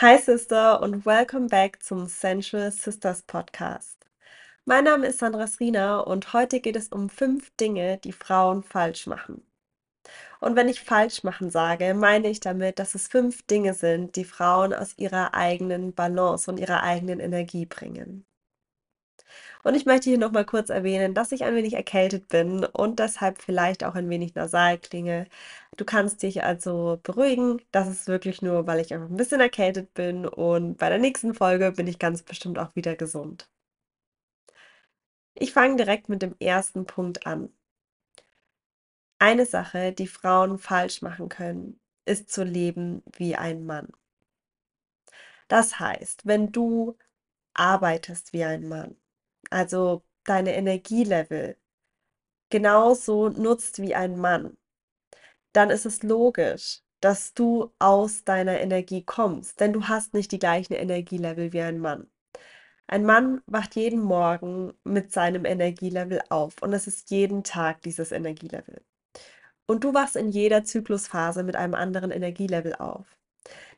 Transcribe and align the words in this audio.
Hi 0.00 0.16
Sister 0.16 0.80
und 0.80 1.04
welcome 1.04 1.48
back 1.48 1.82
zum 1.82 2.06
Sensual 2.06 2.72
Sisters 2.72 3.20
Podcast. 3.20 3.98
Mein 4.64 4.84
Name 4.84 5.08
ist 5.08 5.18
Sandra 5.18 5.46
Srina 5.46 6.00
und 6.00 6.32
heute 6.32 6.60
geht 6.60 6.76
es 6.76 6.88
um 6.88 7.10
fünf 7.10 7.54
Dinge, 7.56 7.98
die 7.98 8.12
Frauen 8.12 8.62
falsch 8.62 9.06
machen. 9.06 9.42
Und 10.40 10.56
wenn 10.56 10.70
ich 10.70 10.80
falsch 10.80 11.22
machen 11.22 11.50
sage, 11.50 11.92
meine 11.92 12.30
ich 12.30 12.40
damit, 12.40 12.78
dass 12.78 12.94
es 12.94 13.08
fünf 13.08 13.42
Dinge 13.46 13.74
sind, 13.74 14.16
die 14.16 14.24
Frauen 14.24 14.72
aus 14.72 14.96
ihrer 14.96 15.34
eigenen 15.34 15.92
Balance 15.92 16.50
und 16.50 16.58
ihrer 16.58 16.82
eigenen 16.82 17.20
Energie 17.20 17.66
bringen. 17.66 18.24
Und 19.62 19.74
ich 19.74 19.86
möchte 19.86 20.10
hier 20.10 20.18
nochmal 20.18 20.44
kurz 20.44 20.70
erwähnen, 20.70 21.14
dass 21.14 21.32
ich 21.32 21.44
ein 21.44 21.54
wenig 21.54 21.74
erkältet 21.74 22.28
bin 22.28 22.64
und 22.64 22.98
deshalb 22.98 23.42
vielleicht 23.42 23.84
auch 23.84 23.94
ein 23.94 24.08
wenig 24.10 24.34
nasal 24.34 24.78
klinge. 24.78 25.26
Du 25.76 25.84
kannst 25.84 26.22
dich 26.22 26.44
also 26.44 27.00
beruhigen. 27.02 27.60
Das 27.72 27.88
ist 27.88 28.08
wirklich 28.08 28.42
nur, 28.42 28.66
weil 28.66 28.80
ich 28.80 28.92
einfach 28.94 29.08
ein 29.10 29.16
bisschen 29.16 29.40
erkältet 29.40 29.94
bin 29.94 30.26
und 30.26 30.76
bei 30.78 30.88
der 30.88 30.98
nächsten 30.98 31.34
Folge 31.34 31.72
bin 31.72 31.86
ich 31.86 31.98
ganz 31.98 32.22
bestimmt 32.22 32.58
auch 32.58 32.74
wieder 32.76 32.96
gesund. 32.96 33.48
Ich 35.34 35.52
fange 35.52 35.74
direkt 35.76 36.08
mit 36.08 36.22
dem 36.22 36.36
ersten 36.38 36.86
Punkt 36.86 37.26
an. 37.26 37.52
Eine 39.18 39.46
Sache, 39.46 39.92
die 39.92 40.06
Frauen 40.06 40.58
falsch 40.58 41.02
machen 41.02 41.28
können, 41.28 41.80
ist 42.04 42.30
zu 42.30 42.42
leben 42.44 43.02
wie 43.16 43.36
ein 43.36 43.64
Mann. 43.66 43.88
Das 45.48 45.78
heißt, 45.80 46.26
wenn 46.26 46.52
du 46.52 46.96
arbeitest 47.54 48.32
wie 48.32 48.44
ein 48.44 48.68
Mann, 48.68 48.96
also 49.50 50.04
deine 50.24 50.54
Energielevel, 50.54 51.56
genauso 52.50 53.28
nutzt 53.30 53.80
wie 53.82 53.94
ein 53.94 54.18
Mann, 54.18 54.56
dann 55.52 55.70
ist 55.70 55.86
es 55.86 56.02
logisch, 56.02 56.82
dass 57.00 57.34
du 57.34 57.72
aus 57.78 58.24
deiner 58.24 58.60
Energie 58.60 59.04
kommst, 59.04 59.60
denn 59.60 59.72
du 59.72 59.88
hast 59.88 60.14
nicht 60.14 60.32
die 60.32 60.38
gleichen 60.38 60.74
Energielevel 60.74 61.52
wie 61.52 61.62
ein 61.62 61.78
Mann. 61.78 62.10
Ein 62.86 63.04
Mann 63.04 63.42
wacht 63.46 63.76
jeden 63.76 64.00
Morgen 64.00 64.74
mit 64.84 65.12
seinem 65.12 65.44
Energielevel 65.44 66.20
auf 66.28 66.60
und 66.62 66.72
es 66.72 66.86
ist 66.86 67.10
jeden 67.10 67.44
Tag 67.44 67.82
dieses 67.82 68.12
Energielevel. 68.12 68.82
Und 69.66 69.84
du 69.84 69.94
wachst 69.94 70.16
in 70.16 70.30
jeder 70.30 70.64
Zyklusphase 70.64 71.44
mit 71.44 71.56
einem 71.56 71.74
anderen 71.74 72.10
Energielevel 72.10 72.74
auf. 72.74 73.19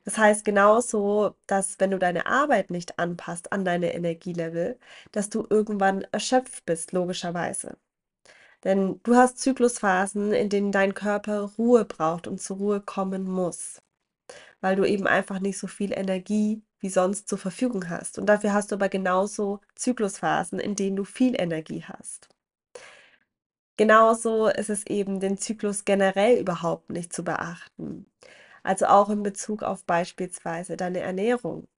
Das 0.05 0.19
heißt 0.19 0.45
genauso, 0.45 1.37
dass 1.47 1.79
wenn 1.79 1.93
du 1.93 1.99
deine 1.99 2.27
Arbeit 2.27 2.71
nicht 2.71 2.99
anpasst 2.99 3.53
an 3.53 3.65
deine 3.65 3.95
Energielevel, 3.95 4.79
dass 5.13 5.31
du 5.31 5.47
irgendwann 5.49 6.03
erschöpft 6.13 6.67
bist, 6.67 6.93
logischerweise. 6.93 7.77
Denn 8.65 9.01
du 9.03 9.17
hast 9.17 9.39
Zyklusphasen, 9.39 10.33
in 10.33 10.49
denen 10.49 10.73
dein 10.73 10.95
Körper 10.95 11.53
Ruhe 11.59 11.85
braucht 11.85 12.27
und 12.27 12.41
zur 12.41 12.59
Ruhe 12.59 12.81
kommen 12.81 13.25
muss, 13.25 13.83
weil 14.61 14.77
du 14.77 14.85
eben 14.85 15.07
einfach 15.07 15.41
nicht 15.41 15.59
so 15.59 15.67
viel 15.67 15.93
Energie 15.93 16.63
wie 16.81 16.91
sonst 16.91 17.29
zur 17.29 17.39
Verfügung 17.39 17.89
hast. 17.91 18.19
Und 18.19 18.27
dafür 18.27 18.53
hast 18.53 18.73
du 18.73 18.77
aber 18.77 18.89
genauso 18.89 19.61
Zyklusphasen, 19.77 20.59
in 20.61 20.77
denen 20.77 20.97
du 20.97 21.05
viel 21.05 21.41
Energie 21.41 21.85
hast. 21.85 22.29
Genauso 23.77 24.49
ist 24.49 24.71
es 24.71 24.87
eben 24.87 25.19
den 25.21 25.39
Zyklus 25.39 25.85
generell 25.85 26.39
überhaupt 26.39 26.91
nicht 26.91 27.13
zu 27.13 27.25
beachten. 27.25 28.07
Also 28.65 28.87
auch 28.87 29.11
in 29.11 29.23
Bezug 29.23 29.63
auf 29.63 29.85
beispielsweise 29.85 30.77
deine 30.77 31.01
Ernährung. 31.01 31.69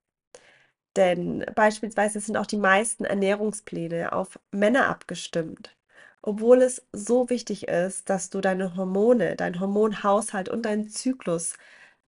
Denn 0.96 1.44
beispielsweise 1.54 2.20
sind 2.20 2.36
auch 2.36 2.46
die 2.46 2.56
meisten 2.56 3.04
Ernährungspläne 3.04 4.12
auf 4.12 4.38
Männer 4.52 4.86
abgestimmt. 4.88 5.76
Obwohl 6.22 6.62
es 6.62 6.86
so 6.92 7.28
wichtig 7.30 7.68
ist, 7.68 8.08
dass 8.10 8.30
du 8.30 8.40
deine 8.40 8.76
Hormone, 8.76 9.36
dein 9.36 9.60
Hormonhaushalt 9.60 10.48
und 10.48 10.62
deinen 10.62 10.88
Zyklus 10.88 11.54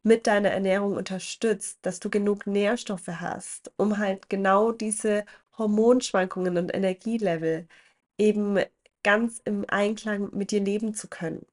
mit 0.03 0.27
deiner 0.27 0.51
Ernährung 0.51 0.95
unterstützt, 0.95 1.79
dass 1.81 1.99
du 1.99 2.09
genug 2.09 2.47
Nährstoffe 2.47 3.07
hast, 3.07 3.71
um 3.77 3.97
halt 3.97 4.29
genau 4.29 4.71
diese 4.71 5.25
Hormonschwankungen 5.57 6.57
und 6.57 6.73
Energielevel 6.73 7.67
eben 8.17 8.59
ganz 9.03 9.41
im 9.45 9.65
Einklang 9.69 10.29
mit 10.33 10.51
dir 10.51 10.61
leben 10.61 10.93
zu 10.93 11.07
können. 11.09 11.45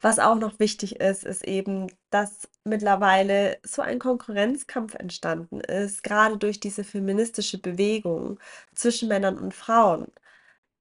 Was 0.00 0.18
auch 0.18 0.36
noch 0.36 0.58
wichtig 0.58 0.96
ist, 1.00 1.24
ist 1.24 1.46
eben, 1.46 1.88
dass 2.10 2.48
mittlerweile 2.64 3.58
so 3.62 3.82
ein 3.82 3.98
Konkurrenzkampf 3.98 4.94
entstanden 4.94 5.60
ist, 5.60 6.02
gerade 6.02 6.38
durch 6.38 6.58
diese 6.60 6.84
feministische 6.84 7.58
Bewegung 7.58 8.38
zwischen 8.74 9.08
Männern 9.08 9.38
und 9.38 9.54
Frauen. 9.54 10.10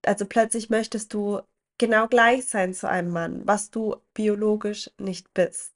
Also 0.05 0.25
plötzlich 0.25 0.69
möchtest 0.69 1.13
du 1.13 1.41
genau 1.77 2.07
gleich 2.07 2.47
sein 2.47 2.73
zu 2.73 2.89
einem 2.89 3.11
Mann, 3.11 3.47
was 3.47 3.71
du 3.71 3.97
biologisch 4.13 4.91
nicht 4.99 5.33
bist. 5.33 5.73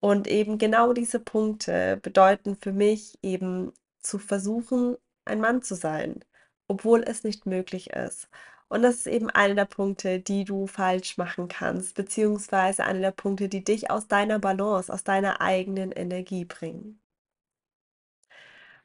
Und 0.00 0.28
eben 0.28 0.58
genau 0.58 0.92
diese 0.92 1.20
Punkte 1.20 1.98
bedeuten 2.02 2.56
für 2.56 2.72
mich 2.72 3.18
eben 3.22 3.72
zu 4.00 4.18
versuchen, 4.18 4.96
ein 5.26 5.40
Mann 5.40 5.62
zu 5.62 5.74
sein, 5.74 6.24
obwohl 6.68 7.02
es 7.02 7.24
nicht 7.24 7.46
möglich 7.46 7.90
ist. 7.90 8.28
Und 8.70 8.82
das 8.82 8.96
ist 8.98 9.06
eben 9.08 9.28
einer 9.30 9.54
der 9.54 9.64
Punkte, 9.66 10.20
die 10.20 10.44
du 10.44 10.66
falsch 10.66 11.18
machen 11.18 11.48
kannst, 11.48 11.94
beziehungsweise 11.94 12.84
einer 12.84 13.00
der 13.00 13.10
Punkte, 13.10 13.48
die 13.50 13.64
dich 13.64 13.90
aus 13.90 14.08
deiner 14.08 14.38
Balance, 14.38 14.92
aus 14.92 15.04
deiner 15.04 15.40
eigenen 15.42 15.92
Energie 15.92 16.44
bringen. 16.46 17.00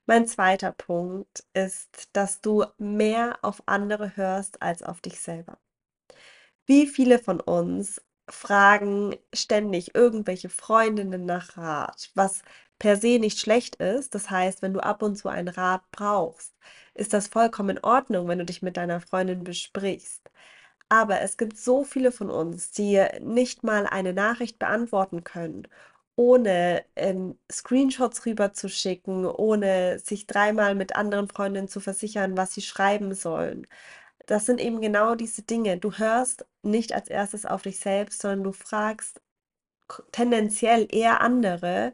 Mein 0.07 0.27
zweiter 0.27 0.71
Punkt 0.71 1.45
ist, 1.53 2.09
dass 2.13 2.41
du 2.41 2.65
mehr 2.79 3.37
auf 3.43 3.61
andere 3.67 4.15
hörst 4.17 4.61
als 4.61 4.81
auf 4.83 5.01
dich 5.01 5.19
selber. 5.19 5.59
Wie 6.65 6.87
viele 6.87 7.19
von 7.19 7.39
uns 7.39 8.01
fragen 8.29 9.15
ständig 9.33 9.95
irgendwelche 9.95 10.49
Freundinnen 10.49 11.25
nach 11.25 11.57
Rat, 11.57 12.11
was 12.15 12.41
per 12.79 12.97
se 12.97 13.19
nicht 13.19 13.39
schlecht 13.39 13.77
ist. 13.77 14.15
Das 14.15 14.29
heißt, 14.29 14.61
wenn 14.61 14.73
du 14.73 14.81
ab 14.81 15.01
und 15.03 15.15
zu 15.17 15.29
einen 15.29 15.47
Rat 15.49 15.83
brauchst, 15.91 16.53
ist 16.93 17.13
das 17.13 17.27
vollkommen 17.27 17.77
in 17.77 17.83
Ordnung, 17.83 18.27
wenn 18.27 18.39
du 18.39 18.45
dich 18.45 18.61
mit 18.61 18.77
deiner 18.77 19.01
Freundin 19.01 19.43
besprichst. 19.43 20.29
Aber 20.89 21.21
es 21.21 21.37
gibt 21.37 21.57
so 21.57 21.83
viele 21.83 22.11
von 22.11 22.29
uns, 22.29 22.71
die 22.71 23.03
nicht 23.21 23.63
mal 23.63 23.87
eine 23.87 24.13
Nachricht 24.13 24.59
beantworten 24.59 25.23
können, 25.23 25.67
ohne 26.15 26.85
ähm, 26.95 27.37
Screenshots 27.51 28.25
rüberzuschicken, 28.25 29.25
ohne 29.25 29.99
sich 29.99 30.27
dreimal 30.27 30.75
mit 30.75 30.95
anderen 30.95 31.27
Freundinnen 31.27 31.67
zu 31.67 31.79
versichern, 31.81 32.37
was 32.37 32.53
sie 32.53 32.61
schreiben 32.61 33.13
sollen. 33.15 33.67
Das 34.27 34.45
sind 34.45 34.59
eben 34.61 34.81
genau 34.81 35.15
diese 35.15 35.43
Dinge. 35.43 35.77
Du 35.77 35.93
hörst 35.93 36.45
nicht 36.63 36.93
als 36.93 37.09
erstes 37.09 37.45
auf 37.45 37.63
dich 37.63 37.79
selbst, 37.79 38.21
sondern 38.21 38.43
du 38.43 38.51
fragst 38.53 39.21
tendenziell 40.11 40.87
eher 40.91 41.21
andere, 41.21 41.93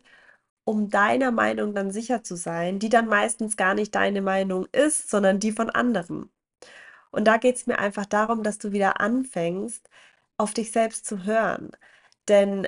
um 0.64 0.90
deiner 0.90 1.32
Meinung 1.32 1.74
dann 1.74 1.92
sicher 1.92 2.24
zu 2.24 2.36
sein, 2.36 2.80
die 2.80 2.90
dann 2.90 3.08
meistens 3.08 3.58
gar 3.58 3.74
nicht 3.74 3.96
deine 3.96 4.22
Meinung 4.22 4.68
ist, 4.72 5.10
sondern 5.10 5.40
die 5.40 5.52
von 5.52 5.70
anderen. 5.70 6.32
Und 7.12 7.26
da 7.26 7.38
geht 7.38 7.58
es 7.58 7.68
mir 7.68 7.80
einfach 7.80 8.06
darum, 8.06 8.44
dass 8.44 8.58
du 8.58 8.72
wieder 8.72 9.02
anfängst, 9.02 9.90
auf 10.38 10.54
dich 10.54 10.72
selbst 10.72 11.06
zu 11.06 11.26
hören. 11.26 11.72
Denn 12.28 12.68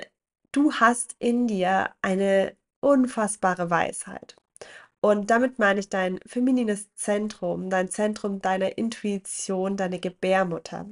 du 0.52 0.72
hast 0.74 1.16
in 1.18 1.46
dir 1.46 1.90
eine 2.02 2.56
unfassbare 2.80 3.70
Weisheit. 3.70 4.36
Und 5.00 5.30
damit 5.30 5.58
meine 5.58 5.80
ich 5.80 5.88
dein 5.90 6.18
feminines 6.26 6.94
Zentrum, 6.94 7.70
dein 7.70 7.90
Zentrum 7.90 8.40
deiner 8.40 8.78
Intuition, 8.78 9.76
deine 9.76 10.00
Gebärmutter. 10.00 10.86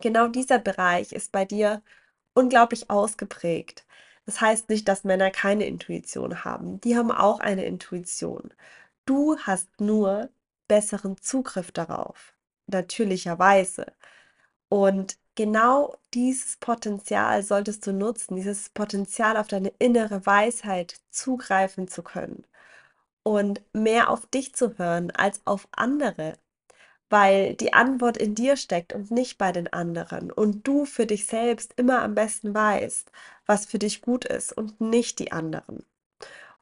Genau 0.00 0.28
dieser 0.28 0.58
Bereich 0.58 1.12
ist 1.12 1.32
bei 1.32 1.44
dir 1.44 1.82
unglaublich 2.34 2.90
ausgeprägt. 2.90 3.86
Das 4.26 4.40
heißt 4.40 4.68
nicht, 4.68 4.88
dass 4.88 5.04
Männer 5.04 5.30
keine 5.30 5.66
Intuition 5.66 6.44
haben. 6.44 6.80
Die 6.80 6.96
haben 6.96 7.10
auch 7.10 7.40
eine 7.40 7.64
Intuition. 7.64 8.54
Du 9.04 9.36
hast 9.38 9.80
nur 9.80 10.30
besseren 10.68 11.16
Zugriff 11.20 11.72
darauf, 11.72 12.34
natürlicherweise. 12.66 13.86
Und 14.68 15.18
genau 15.34 15.96
dieses 16.14 16.56
Potenzial 16.58 17.42
solltest 17.42 17.86
du 17.86 17.92
nutzen, 17.92 18.36
dieses 18.36 18.70
Potenzial 18.70 19.36
auf 19.36 19.48
deine 19.48 19.72
innere 19.78 20.24
Weisheit 20.26 21.00
zugreifen 21.10 21.88
zu 21.88 22.02
können 22.02 22.46
und 23.22 23.62
mehr 23.72 24.10
auf 24.10 24.26
dich 24.26 24.54
zu 24.54 24.78
hören 24.78 25.10
als 25.10 25.40
auf 25.44 25.68
andere 25.72 26.38
weil 27.12 27.54
die 27.54 27.74
Antwort 27.74 28.16
in 28.16 28.34
dir 28.34 28.56
steckt 28.56 28.94
und 28.94 29.10
nicht 29.10 29.36
bei 29.36 29.52
den 29.52 29.70
anderen 29.70 30.32
und 30.32 30.66
du 30.66 30.86
für 30.86 31.04
dich 31.06 31.26
selbst 31.26 31.74
immer 31.76 32.00
am 32.02 32.14
besten 32.14 32.54
weißt, 32.54 33.12
was 33.44 33.66
für 33.66 33.78
dich 33.78 34.00
gut 34.00 34.24
ist 34.24 34.52
und 34.54 34.80
nicht 34.80 35.18
die 35.18 35.30
anderen. 35.30 35.84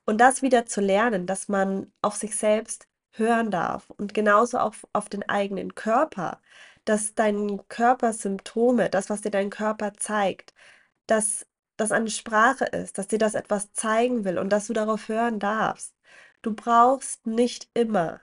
Und 0.07 0.21
das 0.21 0.43
wieder 0.43 0.67
zu 0.67 0.81
lernen, 0.81 1.27
dass 1.27 1.49
man 1.49 1.93
auf 2.03 2.17
sich 2.17 2.37
selbst 2.37 2.89
hören 3.13 3.53
darf 3.53 3.91
und 3.91 4.13
genauso 4.13 4.59
auch 4.59 4.75
auf 4.93 5.09
den 5.09 5.29
eigenen 5.29 5.77
Körper, 5.77 6.41
dass 6.85 7.15
dein 7.15 7.61
Körper 7.69 8.13
Symptome, 8.13 8.91
das, 8.91 9.09
was 9.09 9.21
dir 9.21 9.31
dein 9.31 9.51
Körper 9.51 9.95
zeigt, 9.95 10.53
dass 11.07 11.47
das 11.77 11.93
eine 11.93 12.11
Sprache 12.11 12.65
ist, 12.67 12.99
dass 12.99 13.09
dir 13.09 13.19
das 13.19 13.35
etwas 13.35 13.73
zeigen 13.73 14.25
will 14.25 14.39
und 14.39 14.51
dass 14.51 14.67
du 14.67 14.73
darauf 14.73 15.09
hören 15.09 15.39
darfst. 15.39 15.95
Du 16.43 16.55
brauchst 16.55 17.27
nicht 17.27 17.69
immer 17.75 18.21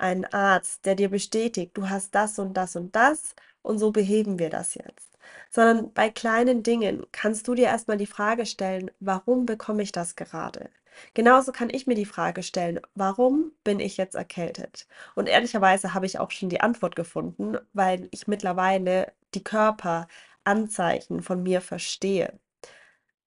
einen 0.00 0.24
Arzt, 0.26 0.84
der 0.86 0.94
dir 0.94 1.10
bestätigt, 1.10 1.76
du 1.76 1.88
hast 1.88 2.14
das 2.14 2.38
und 2.38 2.54
das 2.54 2.76
und 2.76 2.94
das 2.96 3.34
und 3.62 3.78
so 3.78 3.90
beheben 3.92 4.38
wir 4.38 4.50
das 4.50 4.74
jetzt. 4.74 5.08
sondern 5.50 5.92
bei 5.92 6.10
kleinen 6.10 6.62
Dingen 6.62 7.06
kannst 7.12 7.46
du 7.48 7.54
dir 7.54 7.66
erstmal 7.66 7.96
die 7.98 8.06
Frage 8.06 8.46
stellen, 8.46 8.90
warum 9.00 9.46
bekomme 9.46 9.82
ich 9.82 9.92
das 9.92 10.16
gerade? 10.16 10.70
Genauso 11.14 11.52
kann 11.52 11.70
ich 11.70 11.86
mir 11.86 11.94
die 11.94 12.04
Frage 12.06 12.42
stellen, 12.42 12.80
warum 12.94 13.52
bin 13.64 13.80
ich 13.80 13.96
jetzt 13.96 14.14
erkältet? 14.16 14.86
Und 15.14 15.28
ehrlicherweise 15.28 15.94
habe 15.94 16.06
ich 16.06 16.18
auch 16.18 16.30
schon 16.30 16.48
die 16.48 16.60
Antwort 16.60 16.96
gefunden, 16.96 17.56
weil 17.72 18.08
ich 18.12 18.26
mittlerweile 18.26 19.12
die 19.34 19.44
Körperanzeichen 19.44 21.22
von 21.22 21.42
mir 21.42 21.60
verstehe. 21.60 22.38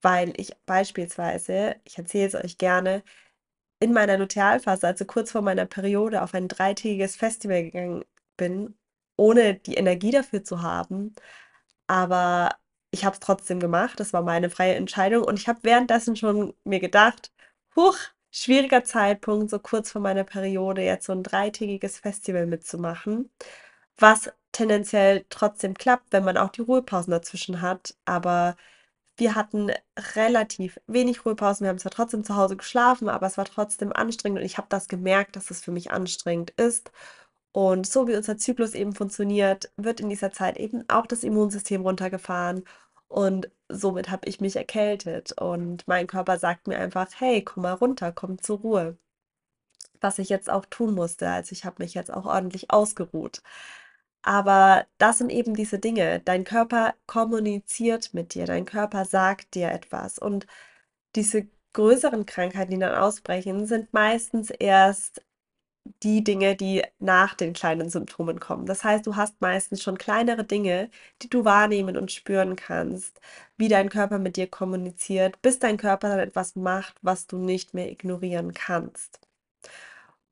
Weil 0.02 0.34
ich 0.38 0.54
beispielsweise, 0.66 1.75
ich 1.86 1.98
erzähle 1.98 2.28
es 2.28 2.36
euch 2.36 2.58
gerne, 2.58 3.04
in 3.84 3.94
meiner 3.94 4.18
Lutealphase, 4.18 4.88
also 4.88 5.06
kurz 5.06 5.32
vor 5.32 5.42
meiner 5.42 5.66
Periode, 5.66 6.22
auf 6.24 6.34
ein 6.34 6.48
dreitägiges 6.48 7.16
Festival 7.16 7.64
gegangen 7.64 8.06
bin, 8.38 8.76
ohne 9.18 9.56
die 9.56 9.76
Energie 9.76 10.12
dafür 10.12 10.44
zu 10.44 10.62
haben. 10.62 11.16
Aber 11.88 12.52
ich 12.92 13.06
habe 13.06 13.16
es 13.16 13.20
trotzdem 13.20 13.60
gemacht. 13.60 14.00
Das 14.00 14.14
war 14.14 14.22
meine 14.24 14.50
freie 14.50 14.76
Entscheidung. 14.76 15.24
Und 15.26 15.40
ich 15.40 15.48
habe 15.48 15.60
währenddessen 15.64 16.16
schon 16.16 16.54
mir 16.64 16.80
gedacht, 16.80 17.32
huch, 17.76 17.98
schwieriger 18.32 18.84
Zeitpunkt, 18.84 19.50
so 19.50 19.60
kurz 19.60 19.92
vor 19.92 20.02
meiner 20.02 20.24
Periode, 20.24 20.82
jetzt 20.84 21.06
so 21.08 21.14
ein 21.14 21.24
dreitägiges 21.24 22.00
Festival 22.00 22.46
mitzumachen. 22.48 23.32
Was 23.98 24.32
tendenziell 24.52 25.26
trotzdem 25.30 25.74
klappt, 25.76 26.14
wenn 26.14 26.24
man 26.24 26.38
auch 26.38 26.50
die 26.52 26.62
Ruhepausen 26.62 27.12
dazwischen 27.12 27.62
hat. 27.62 27.96
Aber 28.06 28.56
wir 29.18 29.36
hatten 29.36 29.71
relativ 30.15 30.80
wenig 30.88 31.25
Ruhepausen. 31.25 31.65
Wir 31.65 31.69
haben 31.69 31.80
zwar 31.80 31.92
trotzdem 31.92 32.24
zu 32.24 32.36
Hause 32.36 32.57
geschlafen, 32.57 33.10
aber 33.10 33.27
es 33.27 33.38
war 33.38 33.45
trotzdem 33.45 33.94
anstrengend 33.94 34.39
und 34.39 34.45
ich 34.45 34.57
habe 34.57 34.68
das 34.69 34.88
gemerkt, 34.88 35.36
dass 35.36 35.51
es 35.51 35.62
für 35.62 35.71
mich 35.71 35.92
anstrengend 35.92 36.51
ist. 36.51 36.92
Und 37.51 37.88
so 37.88 38.07
wie 38.07 38.15
unser 38.15 38.38
Zyklus 38.38 38.74
eben 38.75 38.94
funktioniert, 38.94 39.71
wird 39.77 40.00
in 40.01 40.10
dieser 40.10 40.31
Zeit 40.31 40.57
eben 40.57 40.86
auch 40.89 41.06
das 41.07 41.24
Immunsystem 41.24 41.81
runtergefahren 41.83 42.63
und 43.07 43.51
somit 43.69 44.10
habe 44.10 44.27
ich 44.27 44.42
mich 44.42 44.56
erkältet 44.56 45.33
und 45.39 45.88
mein 45.88 46.07
Körper 46.07 46.39
sagt 46.39 46.68
mir 46.68 46.80
einfach, 46.80 47.07
hey, 47.19 47.44
komm 47.44 47.63
mal 47.63 47.74
runter, 47.74 48.12
komm 48.12 48.42
zur 48.42 48.60
Ruhe. 48.60 48.98
Was 50.01 50.19
ich 50.19 50.30
jetzt 50.30 50.50
auch 50.50 50.65
tun 50.65 50.94
musste, 50.95 51.30
also 51.30 51.54
ich 51.54 51.65
habe 51.65 51.81
mich 51.83 51.94
jetzt 51.94 52.12
auch 52.13 52.25
ordentlich 52.25 52.71
ausgeruht. 52.71 53.42
Aber 54.24 54.88
das 54.98 55.20
sind 55.20 55.31
eben 55.31 55.56
diese 55.56 55.80
Dinge. 55.80 56.22
Dein 56.22 56.46
Körper 56.46 56.96
kommuniziert 57.08 58.14
mit 58.14 58.34
dir, 58.36 58.46
dein 58.46 58.66
Körper 58.66 59.06
sagt 59.06 59.56
dir 59.56 59.72
etwas. 59.72 60.20
Und 60.20 60.48
diese 61.16 61.48
größeren 61.74 62.25
Krankheiten, 62.25 62.72
die 62.72 62.80
dann 62.80 62.96
ausbrechen, 62.96 63.66
sind 63.68 63.94
meistens 63.94 64.50
erst 64.52 65.22
die 66.04 66.24
Dinge, 66.24 66.56
die 66.56 66.84
nach 67.00 67.36
den 67.36 67.54
kleinen 67.54 67.90
Symptomen 67.90 68.40
kommen. 68.40 68.66
Das 68.66 68.84
heißt, 68.84 69.06
du 69.08 69.16
hast 69.16 69.42
meistens 69.42 69.84
schon 69.84 69.98
kleinere 69.98 70.44
Dinge, 70.46 70.90
die 71.22 71.30
du 71.30 71.46
wahrnehmen 71.46 71.98
und 71.98 72.12
spüren 72.12 72.56
kannst, 72.56 73.20
wie 73.58 73.68
dein 73.68 73.90
Körper 73.90 74.20
mit 74.20 74.38
dir 74.38 74.48
kommuniziert, 74.48 75.42
bis 75.42 75.60
dein 75.60 75.78
Körper 75.78 76.10
dann 76.10 76.20
etwas 76.20 76.56
macht, 76.56 76.96
was 77.02 77.28
du 77.28 77.38
nicht 77.38 77.74
mehr 77.74 77.92
ignorieren 77.92 78.54
kannst. 78.54 79.20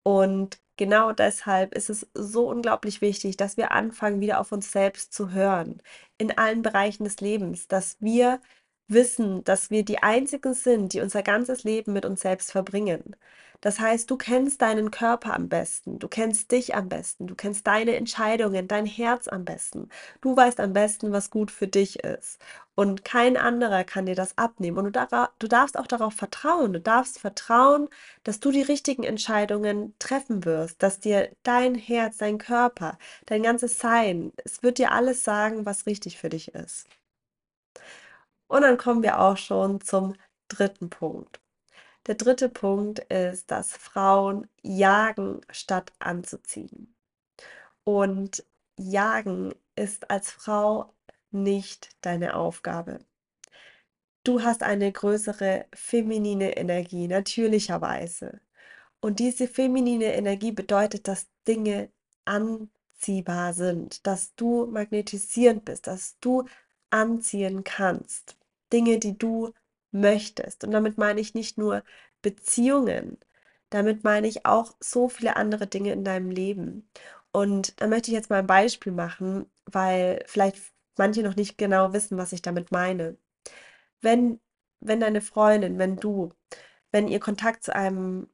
Und 0.04 0.60
genau 0.82 1.12
deshalb 1.12 1.76
ist 1.76 1.92
es 1.92 2.08
so 2.16 2.50
unglaublich 2.50 3.02
wichtig, 3.02 3.38
dass 3.38 3.56
wir 3.56 3.72
anfangen, 3.72 4.20
wieder 4.20 4.40
auf 4.40 4.52
uns 4.52 4.72
selbst 4.72 5.14
zu 5.14 5.32
hören, 5.32 5.80
in 6.18 6.36
allen 6.36 6.64
Bereichen 6.64 7.04
des 7.04 7.22
Lebens, 7.22 7.68
dass 7.68 7.98
wir 8.00 8.42
wissen, 8.88 9.44
dass 9.44 9.70
wir 9.70 9.86
die 9.86 10.00
Einzigen 10.02 10.56
sind, 10.56 10.94
die 10.94 11.02
unser 11.02 11.22
ganzes 11.22 11.64
Leben 11.64 11.94
mit 11.94 12.04
uns 12.06 12.22
selbst 12.22 12.52
verbringen. 12.52 13.16
Das 13.62 13.80
heißt, 13.80 14.10
du 14.10 14.18
kennst 14.18 14.62
deinen 14.62 14.92
Körper 14.92 15.34
am 15.36 15.48
besten, 15.50 16.00
du 16.00 16.08
kennst 16.08 16.52
dich 16.52 16.76
am 16.76 16.90
besten, 16.90 17.28
du 17.28 17.36
kennst 17.36 17.68
deine 17.68 17.96
Entscheidungen, 17.96 18.68
dein 18.68 18.86
Herz 18.86 19.28
am 19.28 19.46
besten. 19.46 19.90
Du 20.22 20.36
weißt 20.36 20.60
am 20.60 20.74
besten, 20.74 21.12
was 21.12 21.30
gut 21.30 21.52
für 21.52 21.68
dich 21.68 22.04
ist. 22.04 22.40
Und 22.76 23.06
kein 23.06 23.38
anderer 23.38 23.84
kann 23.84 24.06
dir 24.08 24.16
das 24.16 24.38
abnehmen. 24.38 24.78
Und 24.78 24.96
du, 24.96 25.30
du 25.40 25.48
darfst 25.48 25.78
auch 25.78 25.88
darauf 25.88 26.14
vertrauen. 26.14 26.74
Du 26.74 26.80
darfst 26.82 27.20
vertrauen, 27.20 27.90
dass 28.24 28.40
du 28.40 28.52
die 28.52 28.62
richtigen 28.64 29.04
Entscheidungen 29.04 29.94
treffen 30.00 30.46
wirst, 30.46 30.82
dass 30.82 31.00
dir 31.00 31.30
dein 31.44 31.76
Herz, 31.76 32.18
dein 32.18 32.38
Körper, 32.40 32.98
dein 33.28 33.44
ganzes 33.44 33.80
Sein, 33.80 34.32
es 34.44 34.64
wird 34.64 34.78
dir 34.80 34.92
alles 34.92 35.24
sagen, 35.24 35.66
was 35.66 35.86
richtig 35.86 36.18
für 36.18 36.30
dich 36.30 36.54
ist. 36.56 36.88
Und 38.48 38.62
dann 38.62 38.78
kommen 38.78 39.02
wir 39.04 39.20
auch 39.20 39.38
schon 39.38 39.82
zum 39.82 40.16
dritten 40.48 40.90
Punkt. 40.90 41.40
Der 42.08 42.16
dritte 42.16 42.50
Punkt 42.50 43.00
ist, 43.00 43.52
dass 43.52 43.74
Frauen 43.74 44.48
jagen 44.64 45.42
statt 45.52 45.94
anzuziehen. 46.00 46.96
Und 47.84 48.44
jagen 48.78 49.54
ist 49.76 50.10
als 50.10 50.32
Frau 50.32 50.94
nicht 51.32 51.90
deine 52.02 52.36
Aufgabe. 52.36 53.00
Du 54.24 54.44
hast 54.44 54.64
eine 54.64 54.92
größere 54.92 55.66
feminine 55.74 56.58
Energie, 56.58 57.08
natürlicherweise. 57.08 58.42
Und 59.00 59.20
diese 59.20 59.48
feminine 59.48 60.14
Energie 60.14 60.52
bedeutet, 60.52 61.08
dass 61.08 61.28
Dinge 61.48 61.92
anziehbar 62.26 63.54
sind, 63.54 64.06
dass 64.06 64.36
du 64.36 64.68
magnetisierend 64.68 65.66
bist, 65.66 65.88
dass 65.88 66.20
du 66.20 66.46
anziehen 66.92 67.64
kannst. 67.64 68.38
Dinge, 68.72 69.00
die 69.00 69.18
du 69.18 69.54
möchtest. 69.92 70.64
Und 70.64 70.72
damit 70.72 70.98
meine 70.98 71.22
ich 71.22 71.34
nicht 71.34 71.58
nur 71.58 71.84
Beziehungen, 72.22 73.18
damit 73.70 74.04
meine 74.04 74.28
ich 74.28 74.46
auch 74.46 74.76
so 74.80 75.10
viele 75.10 75.36
andere 75.38 75.68
Dinge 75.68 75.92
in 75.94 76.04
deinem 76.04 76.32
Leben. 76.32 76.90
Und 77.32 77.80
da 77.82 77.88
möchte 77.88 78.12
ich 78.12 78.16
jetzt 78.16 78.30
mal 78.30 78.40
ein 78.40 78.48
Beispiel 78.48 78.92
machen, 78.92 79.50
weil 79.66 80.24
vielleicht 80.28 80.58
manche 80.98 81.24
noch 81.24 81.36
nicht 81.36 81.58
genau 81.58 81.94
wissen, 81.94 82.18
was 82.18 82.34
ich 82.34 82.42
damit 82.42 82.72
meine. 82.72 83.18
Wenn, 84.02 84.40
wenn 84.82 85.00
deine 85.00 85.22
Freundin, 85.22 85.80
wenn 85.80 85.98
du, 85.98 86.34
wenn 86.92 87.08
ihr 87.08 87.20
Kontakt 87.20 87.64
zu 87.64 87.76
einem, 87.76 88.30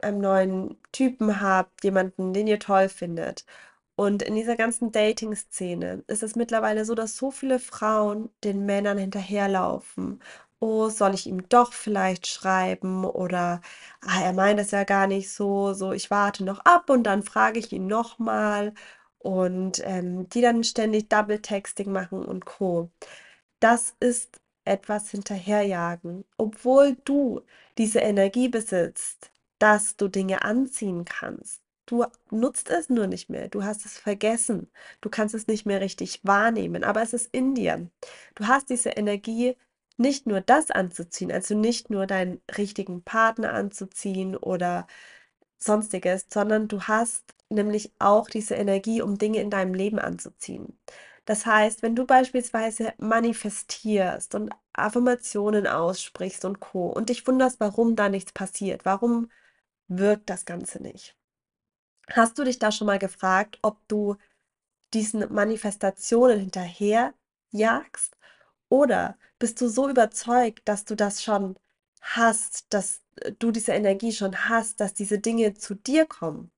einem 0.00 0.20
neuen 0.20 0.80
Typen 0.92 1.40
habt, 1.40 1.84
jemanden, 1.84 2.32
den 2.34 2.46
ihr 2.48 2.58
toll 2.60 2.88
findet, 2.88 3.46
und 3.94 4.22
in 4.22 4.34
dieser 4.34 4.56
ganzen 4.56 4.90
Dating-Szene 4.90 6.02
ist 6.06 6.22
es 6.22 6.34
mittlerweile 6.34 6.84
so, 6.84 6.94
dass 6.94 7.16
so 7.16 7.30
viele 7.30 7.58
Frauen 7.58 8.30
den 8.42 8.64
Männern 8.66 8.98
hinterherlaufen 8.98 10.20
oh, 10.62 10.88
soll 10.90 11.14
ich 11.14 11.26
ihm 11.26 11.48
doch 11.48 11.72
vielleicht 11.72 12.26
schreiben 12.28 13.04
oder 13.04 13.60
ah, 14.02 14.22
er 14.22 14.32
meint 14.32 14.60
es 14.60 14.70
ja 14.70 14.84
gar 14.84 15.06
nicht 15.08 15.30
so, 15.32 15.74
so 15.74 15.92
ich 15.92 16.10
warte 16.10 16.44
noch 16.44 16.60
ab 16.60 16.88
und 16.90 17.04
dann 17.04 17.24
frage 17.24 17.58
ich 17.58 17.72
ihn 17.72 17.88
nochmal 17.88 18.72
und 19.18 19.82
ähm, 19.84 20.28
die 20.30 20.40
dann 20.40 20.64
ständig 20.64 21.08
Double 21.08 21.40
Texting 21.42 21.92
machen 21.92 22.24
und 22.24 22.46
Co. 22.46 22.90
Das 23.60 23.96
ist 24.00 24.40
etwas 24.64 25.10
hinterherjagen, 25.10 26.24
obwohl 26.38 26.96
du 27.04 27.42
diese 27.78 28.00
Energie 28.00 28.48
besitzt, 28.48 29.32
dass 29.58 29.96
du 29.96 30.08
Dinge 30.08 30.42
anziehen 30.42 31.04
kannst. 31.04 31.60
Du 31.86 32.04
nutzt 32.30 32.70
es 32.70 32.88
nur 32.88 33.06
nicht 33.08 33.28
mehr. 33.30 33.48
Du 33.48 33.64
hast 33.64 33.84
es 33.86 33.98
vergessen. 33.98 34.70
Du 35.00 35.10
kannst 35.10 35.34
es 35.34 35.48
nicht 35.48 35.66
mehr 35.66 35.80
richtig 35.80 36.20
wahrnehmen. 36.24 36.84
Aber 36.84 37.02
es 37.02 37.12
ist 37.12 37.34
in 37.34 37.54
dir. 37.54 37.88
Du 38.36 38.46
hast 38.46 38.70
diese 38.70 38.90
Energie 38.90 39.56
nicht 40.02 40.26
nur 40.26 40.42
das 40.42 40.70
anzuziehen, 40.70 41.32
also 41.32 41.56
nicht 41.56 41.88
nur 41.90 42.06
deinen 42.06 42.42
richtigen 42.58 43.02
Partner 43.02 43.54
anzuziehen 43.54 44.36
oder 44.36 44.86
sonstiges, 45.58 46.26
sondern 46.30 46.68
du 46.68 46.82
hast 46.82 47.34
nämlich 47.48 47.92
auch 47.98 48.28
diese 48.28 48.54
Energie, 48.54 49.02
um 49.02 49.18
Dinge 49.18 49.40
in 49.40 49.50
deinem 49.50 49.74
Leben 49.74 49.98
anzuziehen. 49.98 50.78
Das 51.24 51.46
heißt, 51.46 51.82
wenn 51.82 51.94
du 51.94 52.04
beispielsweise 52.04 52.92
manifestierst 52.98 54.34
und 54.34 54.50
Affirmationen 54.72 55.66
aussprichst 55.66 56.44
und 56.44 56.60
Co. 56.60 56.88
und 56.88 57.08
dich 57.08 57.26
wunderst, 57.26 57.60
warum 57.60 57.94
da 57.94 58.08
nichts 58.08 58.32
passiert, 58.32 58.84
warum 58.84 59.30
wirkt 59.88 60.30
das 60.30 60.44
Ganze 60.44 60.82
nicht. 60.82 61.16
Hast 62.10 62.38
du 62.38 62.44
dich 62.44 62.58
da 62.58 62.72
schon 62.72 62.86
mal 62.88 62.98
gefragt, 62.98 63.58
ob 63.62 63.78
du 63.86 64.16
diesen 64.92 65.32
Manifestationen 65.32 66.40
hinterher 66.40 67.14
jagst 67.50 68.16
oder 68.72 69.18
bist 69.38 69.60
du 69.60 69.68
so 69.68 69.86
überzeugt, 69.90 70.62
dass 70.66 70.86
du 70.86 70.94
das 70.96 71.22
schon 71.22 71.56
hast, 72.00 72.66
dass 72.70 73.02
äh, 73.16 73.32
du 73.38 73.50
diese 73.50 73.72
Energie 73.72 74.12
schon 74.12 74.48
hast, 74.48 74.80
dass 74.80 74.94
diese 74.94 75.18
Dinge 75.18 75.52
zu 75.52 75.74
dir 75.74 76.06
kommen? 76.06 76.50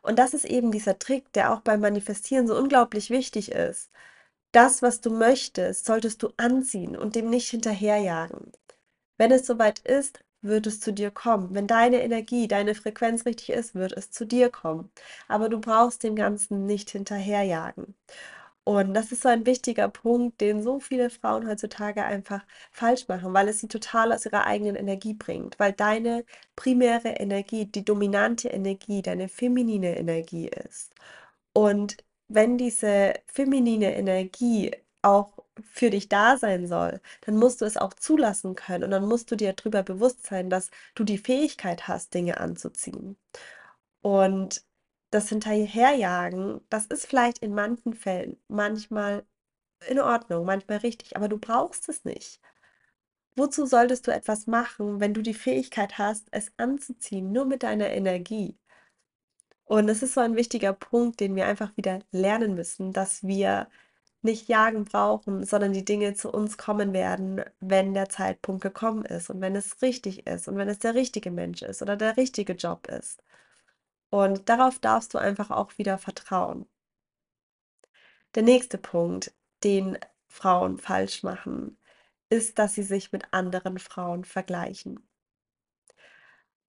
Und 0.00 0.18
das 0.20 0.32
ist 0.32 0.44
eben 0.44 0.70
dieser 0.70 1.00
Trick, 1.00 1.32
der 1.32 1.52
auch 1.52 1.62
beim 1.62 1.80
Manifestieren 1.80 2.46
so 2.46 2.56
unglaublich 2.56 3.10
wichtig 3.10 3.50
ist. 3.50 3.90
Das, 4.52 4.80
was 4.82 5.00
du 5.00 5.10
möchtest, 5.10 5.86
solltest 5.86 6.22
du 6.22 6.30
anziehen 6.36 6.96
und 6.96 7.16
dem 7.16 7.30
nicht 7.30 7.50
hinterherjagen. 7.50 8.52
Wenn 9.18 9.32
es 9.32 9.46
soweit 9.46 9.80
ist, 9.80 10.20
wird 10.42 10.66
es 10.68 10.78
zu 10.80 10.92
dir 10.92 11.10
kommen. 11.10 11.54
Wenn 11.54 11.66
deine 11.66 12.02
Energie, 12.02 12.46
deine 12.48 12.76
Frequenz 12.76 13.26
richtig 13.26 13.50
ist, 13.50 13.74
wird 13.74 13.92
es 13.92 14.12
zu 14.12 14.24
dir 14.24 14.50
kommen. 14.50 14.92
Aber 15.28 15.48
du 15.48 15.60
brauchst 15.60 16.04
dem 16.04 16.14
Ganzen 16.14 16.66
nicht 16.66 16.90
hinterherjagen. 16.90 17.96
Und 18.68 18.94
das 18.94 19.12
ist 19.12 19.22
so 19.22 19.28
ein 19.28 19.46
wichtiger 19.46 19.88
Punkt, 19.88 20.40
den 20.40 20.60
so 20.62 20.80
viele 20.80 21.08
Frauen 21.10 21.46
heutzutage 21.48 22.02
einfach 22.04 22.44
falsch 22.72 23.06
machen, 23.08 23.32
weil 23.32 23.48
es 23.48 23.60
sie 23.60 23.68
total 23.68 24.12
aus 24.12 24.26
ihrer 24.26 24.44
eigenen 24.46 24.74
Energie 24.76 25.14
bringt, 25.14 25.58
weil 25.60 25.72
deine 25.72 26.24
primäre 26.56 27.10
Energie, 27.10 27.66
die 27.66 27.84
dominante 27.84 28.48
Energie, 28.48 29.02
deine 29.02 29.28
feminine 29.28 29.96
Energie 29.96 30.48
ist. 30.48 30.92
Und 31.54 31.98
wenn 32.28 32.58
diese 32.58 33.14
feminine 33.26 33.96
Energie 33.96 34.72
auch 35.02 35.32
für 35.72 35.90
dich 35.90 36.08
da 36.08 36.36
sein 36.36 36.66
soll, 36.66 37.00
dann 37.22 37.36
musst 37.36 37.60
du 37.60 37.66
es 37.66 37.76
auch 37.76 37.94
zulassen 37.94 38.56
können 38.56 38.84
und 38.84 38.90
dann 38.90 39.06
musst 39.08 39.30
du 39.30 39.36
dir 39.36 39.52
darüber 39.54 39.82
bewusst 39.84 40.26
sein, 40.26 40.50
dass 40.50 40.70
du 40.96 41.04
die 41.04 41.18
Fähigkeit 41.18 41.88
hast, 41.88 42.14
Dinge 42.14 42.40
anzuziehen. 42.40 43.16
Und 44.02 44.62
das 45.10 45.28
Hinterherjagen, 45.28 46.60
das 46.68 46.86
ist 46.86 47.06
vielleicht 47.06 47.38
in 47.38 47.54
manchen 47.54 47.94
Fällen 47.94 48.38
manchmal 48.48 49.24
in 49.88 50.00
Ordnung, 50.00 50.44
manchmal 50.46 50.78
richtig, 50.78 51.16
aber 51.16 51.28
du 51.28 51.38
brauchst 51.38 51.88
es 51.88 52.04
nicht. 52.04 52.40
Wozu 53.36 53.66
solltest 53.66 54.06
du 54.06 54.12
etwas 54.12 54.46
machen, 54.46 55.00
wenn 55.00 55.14
du 55.14 55.22
die 55.22 55.34
Fähigkeit 55.34 55.98
hast, 55.98 56.28
es 56.32 56.52
anzuziehen, 56.56 57.32
nur 57.32 57.44
mit 57.44 57.62
deiner 57.62 57.90
Energie? 57.90 58.58
Und 59.64 59.88
es 59.88 60.02
ist 60.02 60.14
so 60.14 60.20
ein 60.20 60.36
wichtiger 60.36 60.72
Punkt, 60.72 61.20
den 61.20 61.34
wir 61.36 61.46
einfach 61.46 61.76
wieder 61.76 62.00
lernen 62.12 62.54
müssen, 62.54 62.92
dass 62.92 63.22
wir 63.24 63.68
nicht 64.22 64.48
jagen 64.48 64.84
brauchen, 64.84 65.44
sondern 65.44 65.72
die 65.72 65.84
Dinge 65.84 66.14
zu 66.14 66.30
uns 66.32 66.58
kommen 66.58 66.92
werden, 66.92 67.42
wenn 67.60 67.94
der 67.94 68.08
Zeitpunkt 68.08 68.62
gekommen 68.62 69.04
ist 69.04 69.30
und 69.30 69.40
wenn 69.40 69.56
es 69.56 69.82
richtig 69.82 70.26
ist 70.26 70.48
und 70.48 70.56
wenn 70.58 70.68
es 70.68 70.78
der 70.80 70.94
richtige 70.94 71.30
Mensch 71.30 71.62
ist 71.62 71.82
oder 71.82 71.96
der 71.96 72.16
richtige 72.16 72.54
Job 72.54 72.88
ist. 72.88 73.22
Und 74.16 74.48
darauf 74.48 74.78
darfst 74.78 75.12
du 75.12 75.18
einfach 75.18 75.50
auch 75.50 75.76
wieder 75.76 75.98
vertrauen. 75.98 76.66
Der 78.34 78.42
nächste 78.42 78.78
Punkt, 78.78 79.34
den 79.62 79.98
Frauen 80.26 80.78
falsch 80.78 81.22
machen, 81.22 81.76
ist, 82.30 82.58
dass 82.58 82.74
sie 82.74 82.82
sich 82.82 83.12
mit 83.12 83.34
anderen 83.34 83.78
Frauen 83.78 84.24
vergleichen. 84.24 85.06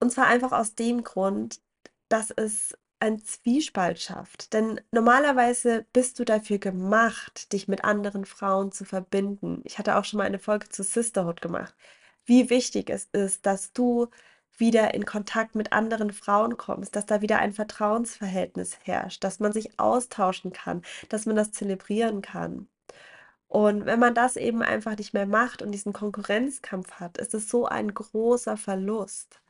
Und 0.01 0.11
zwar 0.11 0.27
einfach 0.27 0.51
aus 0.51 0.75
dem 0.75 1.05
Grund, 1.05 1.61
dass 2.09 2.31
es 2.31 2.77
ein 2.99 3.23
Zwiespalt 3.23 4.01
schafft. 4.01 4.51
Denn 4.51 4.81
normalerweise 4.91 5.85
bist 5.93 6.19
du 6.19 6.25
dafür 6.25 6.57
gemacht, 6.57 7.53
dich 7.53 7.69
mit 7.69 7.85
anderen 7.85 8.25
Frauen 8.25 8.73
zu 8.73 8.83
verbinden. 8.83 9.61
Ich 9.63 9.79
hatte 9.79 9.95
auch 9.95 10.03
schon 10.03 10.17
mal 10.17 10.25
eine 10.25 10.39
Folge 10.39 10.67
zu 10.67 10.83
Sisterhood 10.83 11.41
gemacht. 11.41 11.73
Wie 12.25 12.49
wichtig 12.49 12.89
es 12.89 13.05
ist, 13.13 13.45
dass 13.45 13.71
du 13.71 14.09
wieder 14.59 14.93
in 14.93 15.05
Kontakt 15.05 15.55
mit 15.55 15.73
anderen 15.73 16.11
Frauen 16.11 16.57
kommst, 16.57 16.95
dass 16.95 17.05
da 17.05 17.21
wieder 17.21 17.39
ein 17.39 17.53
Vertrauensverhältnis 17.53 18.77
herrscht, 18.83 19.23
dass 19.23 19.39
man 19.39 19.51
sich 19.53 19.79
austauschen 19.79 20.53
kann, 20.53 20.81
dass 21.09 21.25
man 21.25 21.35
das 21.35 21.51
zelebrieren 21.51 22.21
kann. 22.21 22.67
Und 23.47 23.85
wenn 23.85 23.99
man 23.99 24.13
das 24.13 24.35
eben 24.35 24.61
einfach 24.61 24.97
nicht 24.97 25.13
mehr 25.13 25.25
macht 25.25 25.61
und 25.61 25.71
diesen 25.71 25.93
Konkurrenzkampf 25.93 26.93
hat, 26.93 27.17
ist 27.17 27.33
es 27.33 27.49
so 27.49 27.65
ein 27.65 27.93
großer 27.93 28.57
Verlust. 28.57 29.41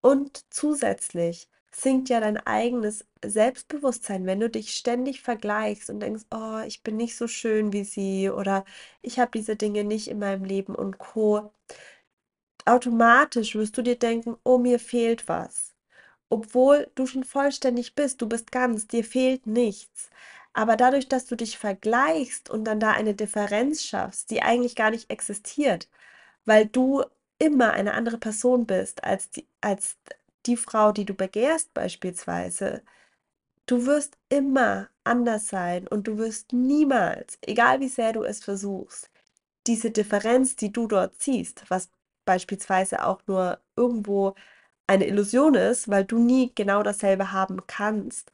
Und 0.00 0.44
zusätzlich 0.50 1.48
sinkt 1.70 2.08
ja 2.08 2.20
dein 2.20 2.38
eigenes 2.38 3.06
Selbstbewusstsein, 3.24 4.26
wenn 4.26 4.40
du 4.40 4.50
dich 4.50 4.74
ständig 4.74 5.22
vergleichst 5.22 5.90
und 5.90 6.00
denkst, 6.00 6.24
oh, 6.32 6.60
ich 6.66 6.82
bin 6.82 6.96
nicht 6.96 7.16
so 7.16 7.28
schön 7.28 7.72
wie 7.72 7.84
sie 7.84 8.30
oder 8.30 8.64
ich 9.02 9.18
habe 9.18 9.30
diese 9.34 9.56
Dinge 9.56 9.84
nicht 9.84 10.08
in 10.08 10.18
meinem 10.18 10.44
Leben 10.44 10.74
und 10.74 10.98
co. 10.98 11.52
Automatisch 12.68 13.54
wirst 13.54 13.78
du 13.78 13.82
dir 13.82 13.98
denken, 13.98 14.36
oh, 14.44 14.58
mir 14.58 14.78
fehlt 14.78 15.26
was. 15.26 15.74
Obwohl 16.28 16.90
du 16.94 17.06
schon 17.06 17.24
vollständig 17.24 17.94
bist, 17.94 18.20
du 18.20 18.28
bist 18.28 18.52
ganz, 18.52 18.86
dir 18.86 19.04
fehlt 19.04 19.46
nichts. 19.46 20.10
Aber 20.52 20.76
dadurch, 20.76 21.08
dass 21.08 21.24
du 21.24 21.34
dich 21.34 21.56
vergleichst 21.56 22.50
und 22.50 22.64
dann 22.64 22.78
da 22.78 22.90
eine 22.92 23.14
Differenz 23.14 23.84
schaffst, 23.84 24.30
die 24.30 24.42
eigentlich 24.42 24.76
gar 24.76 24.90
nicht 24.90 25.10
existiert, 25.10 25.88
weil 26.44 26.66
du 26.66 27.04
immer 27.38 27.72
eine 27.72 27.94
andere 27.94 28.18
Person 28.18 28.66
bist 28.66 29.02
als 29.02 29.30
die, 29.30 29.46
als 29.62 29.96
die 30.44 30.56
Frau, 30.58 30.92
die 30.92 31.06
du 31.06 31.14
begehrst 31.14 31.72
beispielsweise, 31.72 32.82
du 33.66 33.86
wirst 33.86 34.18
immer 34.28 34.90
anders 35.04 35.48
sein 35.48 35.88
und 35.88 36.06
du 36.06 36.18
wirst 36.18 36.52
niemals, 36.52 37.38
egal 37.42 37.80
wie 37.80 37.88
sehr 37.88 38.12
du 38.12 38.24
es 38.24 38.40
versuchst, 38.44 39.10
diese 39.66 39.90
Differenz, 39.90 40.56
die 40.56 40.72
du 40.72 40.86
dort 40.86 41.22
siehst, 41.22 41.64
was 41.68 41.88
beispielsweise 42.28 43.04
auch 43.06 43.22
nur 43.26 43.58
irgendwo 43.76 44.34
eine 44.86 45.06
Illusion 45.06 45.54
ist, 45.54 45.88
weil 45.88 46.04
du 46.04 46.18
nie 46.18 46.52
genau 46.54 46.82
dasselbe 46.82 47.32
haben 47.32 47.66
kannst. 47.66 48.32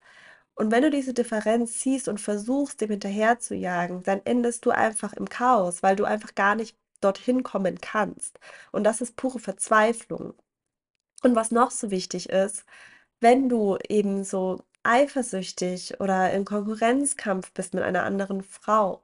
Und 0.54 0.72
wenn 0.72 0.82
du 0.82 0.90
diese 0.90 1.14
Differenz 1.14 1.82
siehst 1.82 2.08
und 2.08 2.20
versuchst, 2.20 2.80
dem 2.80 2.90
hinterher 2.90 3.40
zu 3.40 3.54
jagen, 3.54 4.02
dann 4.04 4.20
endest 4.24 4.66
du 4.66 4.70
einfach 4.72 5.12
im 5.14 5.28
Chaos, 5.28 5.82
weil 5.82 5.96
du 5.96 6.04
einfach 6.04 6.34
gar 6.34 6.54
nicht 6.56 6.76
dorthin 7.00 7.42
kommen 7.44 7.80
kannst. 7.80 8.40
Und 8.72 8.84
das 8.84 9.00
ist 9.00 9.16
pure 9.16 9.38
Verzweiflung. 9.40 10.34
Und 11.22 11.36
was 11.36 11.50
noch 11.50 11.70
so 11.70 11.90
wichtig 11.90 12.28
ist, 12.30 12.64
wenn 13.20 13.48
du 13.48 13.78
eben 13.88 14.24
so 14.24 14.64
eifersüchtig 14.84 16.00
oder 16.00 16.32
im 16.32 16.44
Konkurrenzkampf 16.44 17.52
bist 17.52 17.74
mit 17.74 17.84
einer 17.84 18.04
anderen 18.04 18.42
Frau, 18.42 19.02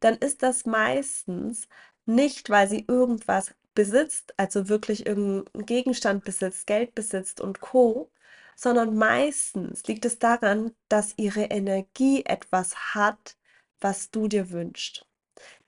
dann 0.00 0.16
ist 0.16 0.42
das 0.42 0.66
meistens 0.66 1.68
nicht, 2.06 2.50
weil 2.50 2.68
sie 2.68 2.84
irgendwas 2.88 3.54
besitzt, 3.76 4.34
also 4.38 4.68
wirklich 4.68 5.06
irgendeinen 5.06 5.66
Gegenstand 5.66 6.24
besitzt, 6.24 6.66
Geld 6.66 6.96
besitzt 6.96 7.40
und 7.40 7.60
Co., 7.60 8.10
sondern 8.56 8.96
meistens 8.96 9.84
liegt 9.86 10.04
es 10.06 10.18
daran, 10.18 10.72
dass 10.88 11.14
ihre 11.18 11.44
Energie 11.44 12.24
etwas 12.26 12.94
hat, 12.94 13.36
was 13.80 14.10
du 14.10 14.28
dir 14.28 14.50
wünschst. 14.50 15.06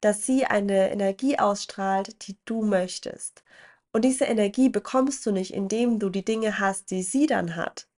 Dass 0.00 0.26
sie 0.26 0.46
eine 0.46 0.90
Energie 0.90 1.38
ausstrahlt, 1.38 2.26
die 2.26 2.38
du 2.46 2.62
möchtest. 2.64 3.44
Und 3.92 4.04
diese 4.04 4.24
Energie 4.24 4.70
bekommst 4.70 5.26
du 5.26 5.32
nicht, 5.32 5.52
indem 5.54 5.98
du 5.98 6.10
die 6.10 6.24
Dinge 6.24 6.58
hast, 6.60 6.90
die 6.90 7.02
sie 7.02 7.26
dann 7.26 7.56
hat, 7.56 7.88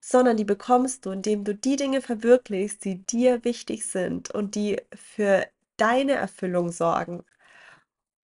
sondern 0.00 0.36
die 0.36 0.44
bekommst 0.44 1.06
du, 1.06 1.12
indem 1.12 1.44
du 1.44 1.54
die 1.54 1.76
Dinge 1.76 2.02
verwirklichst, 2.02 2.84
die 2.84 3.04
dir 3.06 3.44
wichtig 3.44 3.86
sind 3.86 4.30
und 4.32 4.54
die 4.56 4.80
für 4.94 5.46
deine 5.76 6.12
Erfüllung 6.14 6.72
sorgen. 6.72 7.24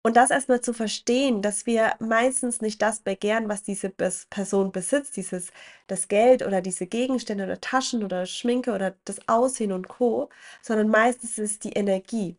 Und 0.05 0.17
das 0.17 0.31
erstmal 0.31 0.59
zu 0.61 0.73
verstehen, 0.73 1.41
dass 1.41 1.65
wir 1.65 1.95
meistens 1.99 2.59
nicht 2.61 2.81
das 2.81 2.99
begehren, 3.01 3.47
was 3.47 3.63
diese 3.63 3.89
Person 3.89 4.71
besitzt, 4.73 5.15
dieses 5.15 5.51
das 5.87 6.09
Geld 6.09 6.41
oder 6.45 6.61
diese 6.61 6.87
Gegenstände 6.87 7.45
oder 7.45 7.61
Taschen 7.61 8.03
oder 8.03 8.25
Schminke 8.25 8.73
oder 8.73 8.97
das 9.05 9.25
Aussehen 9.29 9.71
und 9.71 9.87
Co, 9.87 10.29
sondern 10.61 10.89
meistens 10.89 11.37
ist 11.37 11.63
die 11.63 11.71
Energie 11.73 12.37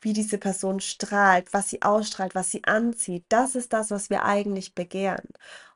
wie 0.00 0.12
diese 0.12 0.38
Person 0.38 0.80
strahlt, 0.80 1.52
was 1.54 1.70
sie 1.70 1.80
ausstrahlt, 1.82 2.34
was 2.34 2.50
sie 2.50 2.62
anzieht. 2.64 3.24
Das 3.30 3.54
ist 3.54 3.72
das, 3.72 3.90
was 3.90 4.10
wir 4.10 4.24
eigentlich 4.24 4.74
begehren. 4.74 5.28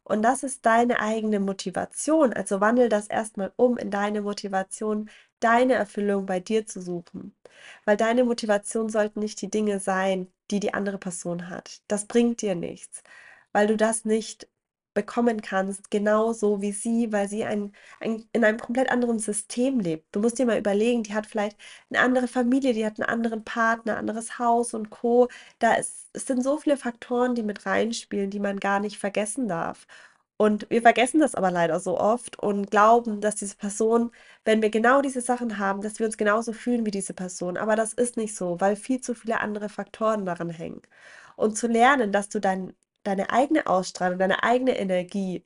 Und 0.09 0.23
das 0.23 0.43
ist 0.43 0.65
deine 0.67 1.01
eigene 1.01 1.39
Motivation. 1.41 2.33
Also 2.33 2.61
wandel 2.61 2.89
das 2.89 3.09
erstmal 3.09 3.53
um 3.57 3.77
in 3.77 3.91
deine 3.91 4.23
Motivation, 4.23 5.11
deine 5.41 5.75
Erfüllung 5.75 6.27
bei 6.27 6.41
dir 6.41 6.67
zu 6.67 6.81
suchen. 6.81 7.37
Weil 7.85 7.97
deine 7.97 8.25
Motivation 8.25 8.89
sollten 8.89 9.21
nicht 9.21 9.41
die 9.43 9.51
Dinge 9.51 9.81
sein, 9.81 10.33
die 10.51 10.61
die 10.61 10.75
andere 10.75 10.99
Person 10.99 11.51
hat. 11.51 11.83
Das 11.89 12.07
bringt 12.07 12.43
dir 12.43 12.55
nichts, 12.55 13.03
weil 13.53 13.67
du 13.67 13.77
das 13.77 14.05
nicht 14.05 14.49
bekommen 14.99 15.43
kannst, 15.43 15.91
genauso 15.93 16.61
wie 16.61 16.73
sie, 16.73 17.13
weil 17.13 17.29
sie 17.29 17.45
ein, 17.45 17.73
ein, 18.01 18.29
in 18.33 18.45
einem 18.45 18.59
komplett 18.59 18.91
anderen 18.91 19.21
System 19.21 19.79
lebt. 19.79 20.07
Du 20.13 20.19
musst 20.21 20.39
dir 20.41 20.47
mal 20.47 20.59
überlegen, 20.59 21.05
die 21.05 21.15
hat 21.15 21.27
vielleicht 21.27 21.57
eine 21.89 22.01
andere 22.01 22.27
Familie, 22.27 22.73
die 22.75 22.85
hat 22.85 22.99
einen 23.01 23.09
anderen 23.09 23.45
Partner, 23.45 23.97
anderes 23.97 24.39
Haus 24.41 24.75
und 24.75 24.91
Co. 24.91 25.29
Da 25.61 25.75
ist, 25.75 26.09
es 26.15 26.27
sind 26.27 26.43
so 26.43 26.59
viele 26.59 26.77
Faktoren, 26.77 27.37
die 27.37 27.45
mit 27.45 27.65
reinspielen, 27.65 28.31
die 28.31 28.41
man 28.41 28.59
gar 28.59 28.81
nicht 28.81 28.99
vergessen 28.99 29.47
darf. 29.49 29.87
Und 30.37 30.69
wir 30.71 30.83
vergessen 30.83 31.21
das 31.21 31.35
aber 31.37 31.51
leider 31.53 31.79
so 31.81 31.99
oft 31.99 32.39
und 32.39 32.71
glauben, 32.71 33.21
dass 33.21 33.37
diese 33.37 33.57
Person, 33.57 34.11
wenn 34.45 34.63
wir 34.63 34.71
genau 34.71 35.01
diese 35.03 35.21
Sachen 35.21 35.59
haben, 35.59 35.81
dass 35.83 35.99
wir 36.01 36.07
uns 36.07 36.17
genauso 36.17 36.53
fühlen 36.53 36.87
wie 36.87 36.91
diese 36.93 37.15
Person. 37.15 37.57
Aber 37.57 37.77
das 37.77 37.93
ist 37.93 38.17
nicht 38.17 38.35
so, 38.37 38.61
weil 38.61 38.77
viel 38.77 39.01
zu 39.01 39.15
viele 39.15 39.41
andere 39.41 39.69
Faktoren 39.69 40.25
daran 40.27 40.51
hängen. 40.51 40.83
Und 41.37 41.57
zu 41.57 41.67
lernen, 41.69 42.13
dass 42.13 42.29
du 42.29 42.41
dein 42.41 42.75
deine 43.09 43.31
eigene 43.31 43.67
Ausstrahlung, 43.67 44.19
deine 44.19 44.43
eigene 44.45 44.79
Energie 44.79 45.45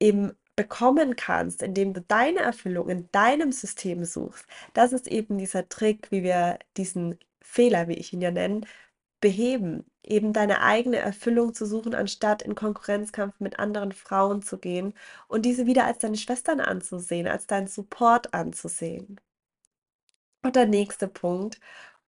eben 0.00 0.32
bekommen 0.56 1.16
kannst, 1.16 1.62
indem 1.62 1.94
du 1.94 2.02
deine 2.02 2.40
Erfüllung 2.40 2.90
in 2.90 3.10
deinem 3.12 3.52
System 3.52 4.04
suchst. 4.04 4.46
Das 4.74 4.92
ist 4.92 5.06
eben 5.08 5.38
dieser 5.38 5.68
Trick, 5.68 6.10
wie 6.10 6.22
wir 6.22 6.58
diesen 6.76 7.18
Fehler, 7.42 7.88
wie 7.88 7.94
ich 7.94 8.12
ihn 8.12 8.20
ja 8.20 8.30
nenne, 8.30 8.62
beheben. 9.20 9.84
Eben 10.02 10.32
deine 10.32 10.62
eigene 10.62 10.98
Erfüllung 10.98 11.54
zu 11.54 11.66
suchen, 11.66 11.94
anstatt 11.94 12.42
in 12.42 12.54
Konkurrenzkampf 12.54 13.40
mit 13.40 13.58
anderen 13.58 13.92
Frauen 13.92 14.42
zu 14.42 14.58
gehen 14.58 14.94
und 15.28 15.44
diese 15.46 15.66
wieder 15.66 15.84
als 15.86 15.98
deine 15.98 16.16
Schwestern 16.16 16.60
anzusehen, 16.60 17.28
als 17.28 17.46
deinen 17.46 17.68
Support 17.68 18.34
anzusehen. 18.34 19.20
Und 20.42 20.56
der 20.56 20.66
nächste 20.66 21.08
Punkt, 21.08 21.60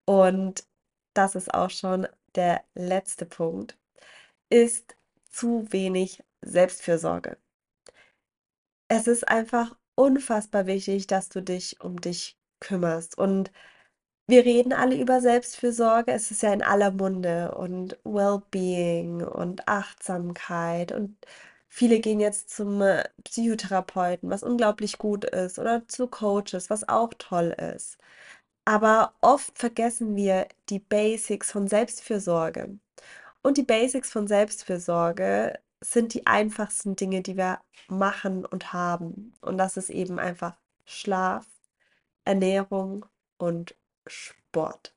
und 0.05 0.65
das 1.13 1.35
ist 1.35 1.53
auch 1.53 1.69
schon 1.69 2.07
der 2.35 2.63
letzte 2.75 3.25
Punkt, 3.25 3.77
ist 4.53 4.95
zu 5.31 5.71
wenig 5.71 6.23
Selbstfürsorge. 6.41 7.37
Es 8.87 9.07
ist 9.07 9.27
einfach 9.27 9.75
unfassbar 9.95 10.67
wichtig, 10.67 11.07
dass 11.07 11.29
du 11.29 11.41
dich 11.41 11.81
um 11.81 11.99
dich 11.99 12.37
kümmerst. 12.59 13.17
Und 13.17 13.51
wir 14.27 14.45
reden 14.45 14.73
alle 14.73 14.99
über 14.99 15.21
Selbstfürsorge. 15.21 16.11
Es 16.13 16.31
ist 16.31 16.43
ja 16.43 16.53
in 16.53 16.61
aller 16.63 16.91
Munde 16.91 17.55
und 17.55 17.97
Wellbeing 18.03 19.23
und 19.23 19.67
Achtsamkeit. 19.67 20.91
Und 20.91 21.17
viele 21.69 21.99
gehen 21.99 22.19
jetzt 22.19 22.51
zum 22.51 22.81
äh, 22.81 23.03
Psychotherapeuten, 23.23 24.29
was 24.29 24.43
unglaublich 24.43 24.97
gut 24.99 25.25
ist, 25.25 25.59
oder 25.59 25.87
zu 25.87 26.07
Coaches, 26.07 26.69
was 26.69 26.87
auch 26.89 27.13
toll 27.17 27.55
ist. 27.75 27.97
Aber 28.65 29.15
oft 29.21 29.57
vergessen 29.59 30.15
wir 30.15 30.47
die 30.69 30.79
Basics 30.79 31.51
von 31.51 31.67
Selbstfürsorge. 31.67 32.79
Und 33.43 33.57
die 33.57 33.63
Basics 33.63 34.11
von 34.11 34.27
Selbstfürsorge 34.27 35.59
sind 35.81 36.13
die 36.13 36.25
einfachsten 36.27 36.95
Dinge, 36.95 37.21
die 37.21 37.37
wir 37.37 37.59
machen 37.89 38.45
und 38.45 38.73
haben. 38.73 39.33
Und 39.41 39.57
das 39.57 39.77
ist 39.77 39.89
eben 39.89 40.17
einfach 40.19 40.57
Schlaf, 40.85 41.45
Ernährung 42.25 43.05
und 43.37 43.75
Sport. 44.07 44.93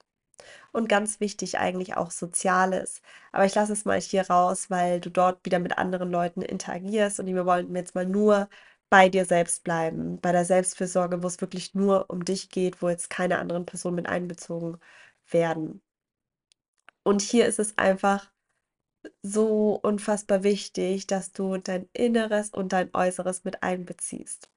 Und 0.73 0.89
ganz 0.89 1.21
wichtig 1.21 1.59
eigentlich 1.59 1.97
auch 1.97 2.11
Soziales. 2.11 3.03
Aber 3.33 3.47
ich 3.47 3.55
lasse 3.55 3.73
es 3.73 3.85
mal 3.85 4.01
hier 4.01 4.29
raus, 4.31 4.71
weil 4.71 5.01
du 5.01 5.11
dort 5.11 5.45
wieder 5.45 5.59
mit 5.59 5.79
anderen 5.79 6.11
Leuten 6.11 6.43
interagierst 6.43 7.21
und 7.21 7.27
wir 7.27 7.47
wollten 7.47 7.75
jetzt 7.77 7.95
mal 7.95 8.07
nur 8.07 8.49
bei 8.91 9.09
dir 9.09 9.25
selbst 9.25 9.65
bleiben, 9.65 10.21
bei 10.21 10.33
der 10.33 10.45
Selbstfürsorge, 10.45 11.23
wo 11.23 11.27
es 11.27 11.41
wirklich 11.41 11.75
nur 11.75 12.09
um 12.11 12.25
dich 12.25 12.51
geht, 12.51 12.83
wo 12.83 12.89
jetzt 12.89 13.11
keine 13.11 13.39
anderen 13.39 13.67
Personen 13.67 13.97
mit 13.97 14.09
einbezogen 14.09 14.79
werden. 15.31 15.83
Und 17.03 17.23
hier 17.23 17.47
ist 17.47 17.59
es 17.59 17.77
einfach 17.79 18.31
so 19.23 19.79
unfassbar 19.83 20.43
wichtig, 20.43 21.07
dass 21.07 21.33
du 21.33 21.57
dein 21.59 21.89
Inneres 21.93 22.51
und 22.51 22.73
dein 22.73 22.91
Äußeres 22.95 23.45
mit 23.45 23.63
einbeziehst. 23.63 24.49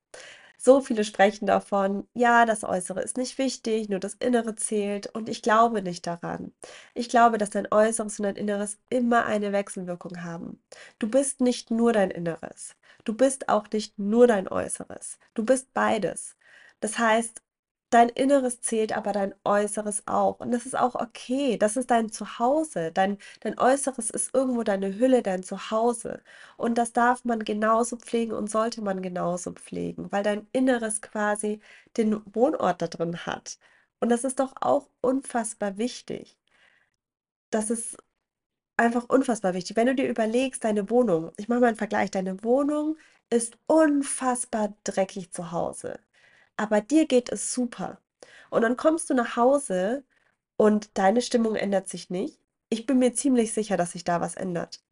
So 0.62 0.82
viele 0.82 1.06
sprechen 1.06 1.46
davon, 1.48 2.06
ja, 2.14 2.46
das 2.46 2.66
Äußere 2.66 3.02
ist 3.02 3.16
nicht 3.18 3.38
wichtig, 3.38 3.88
nur 3.88 4.00
das 4.00 4.16
Innere 4.16 4.56
zählt. 4.56 5.08
Und 5.08 5.30
ich 5.30 5.42
glaube 5.42 5.82
nicht 5.82 6.06
daran. 6.06 6.52
Ich 6.94 7.08
glaube, 7.08 7.38
dass 7.38 7.50
dein 7.50 7.72
Äußeres 7.72 8.20
und 8.20 8.24
dein 8.26 8.36
Inneres 8.36 8.78
immer 8.90 9.26
eine 9.26 9.54
Wechselwirkung 9.54 10.22
haben. 10.24 10.62
Du 11.00 11.10
bist 11.10 11.40
nicht 11.40 11.72
nur 11.72 11.94
dein 11.94 12.12
Inneres. 12.12 12.76
Du 13.06 13.14
bist 13.14 13.48
auch 13.48 13.68
nicht 13.72 13.98
nur 14.00 14.28
dein 14.28 14.50
Äußeres. 14.50 15.18
Du 15.34 15.46
bist 15.46 15.74
beides. 15.74 16.36
Das 16.82 17.00
heißt, 17.00 17.42
Dein 17.92 18.10
Inneres 18.10 18.62
zählt, 18.62 18.96
aber 18.96 19.14
dein 19.14 19.34
Äußeres 19.44 20.04
auch. 20.08 20.40
Und 20.40 20.52
das 20.52 20.66
ist 20.68 20.78
auch 20.78 20.94
okay. 20.96 21.58
Das 21.58 21.76
ist 21.76 21.90
dein 21.90 22.12
Zuhause. 22.12 22.92
Dein, 22.92 23.18
dein 23.42 23.58
Äußeres 23.60 24.12
ist 24.12 24.34
irgendwo 24.34 24.64
deine 24.64 24.96
Hülle, 25.00 25.24
dein 25.24 25.42
Zuhause. 25.44 26.22
Und 26.58 26.78
das 26.78 26.94
darf 26.94 27.26
man 27.26 27.44
genauso 27.44 27.98
pflegen 27.98 28.34
und 28.34 28.50
sollte 28.50 28.82
man 28.84 29.02
genauso 29.02 29.52
pflegen, 29.54 30.12
weil 30.12 30.24
dein 30.24 30.48
Inneres 30.52 31.02
quasi 31.02 31.62
den 31.98 32.22
Wohnort 32.34 32.82
da 32.82 32.88
drin 32.88 33.26
hat. 33.26 33.58
Und 34.00 34.10
das 34.10 34.24
ist 34.24 34.40
doch 34.40 34.54
auch 34.62 34.88
unfassbar 35.02 35.78
wichtig. 35.78 36.38
Das 37.52 37.70
ist 37.70 37.98
einfach 38.78 39.06
unfassbar 39.10 39.54
wichtig. 39.54 39.76
Wenn 39.78 39.88
du 39.88 39.96
dir 39.96 40.10
überlegst, 40.10 40.64
deine 40.64 40.90
Wohnung, 40.90 41.32
ich 41.38 41.50
mache 41.50 41.62
mal 41.62 41.68
einen 41.68 41.78
Vergleich, 41.78 42.12
deine 42.12 42.44
Wohnung 42.44 42.98
ist 43.30 43.58
unfassbar 43.68 44.74
dreckig 44.84 45.32
zu 45.32 45.52
Hause 45.52 46.00
aber 46.60 46.82
dir 46.82 47.08
geht 47.08 47.32
es 47.32 47.54
super. 47.54 48.02
Und 48.50 48.64
dann 48.64 48.78
kommst 48.78 49.10
du 49.10 49.14
nach 49.14 49.38
Hause 49.38 50.04
und 50.58 50.98
deine 50.98 51.22
Stimmung 51.22 51.56
ändert 51.56 51.88
sich 51.88 52.10
nicht. 52.10 52.40
Ich 52.70 52.86
bin 52.86 53.00
mir 53.00 53.14
ziemlich 53.14 53.54
sicher, 53.54 53.78
dass 53.78 53.94
sich 53.94 54.04
da 54.04 54.22
was 54.22 54.36
ändert. 54.36 54.84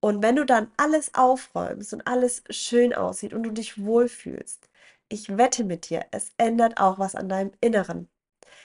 Und 0.00 0.22
wenn 0.22 0.36
du 0.36 0.44
dann 0.44 0.70
alles 0.76 1.14
aufräumst 1.14 1.94
und 1.94 2.06
alles 2.06 2.44
schön 2.50 2.94
aussieht 2.94 3.32
und 3.34 3.44
du 3.44 3.50
dich 3.50 3.82
wohlfühlst, 3.82 4.68
ich 5.08 5.36
wette 5.38 5.64
mit 5.64 5.88
dir, 5.90 6.04
es 6.10 6.32
ändert 6.38 6.78
auch 6.78 6.98
was 6.98 7.14
an 7.14 7.28
deinem 7.28 7.52
Inneren. 7.60 8.08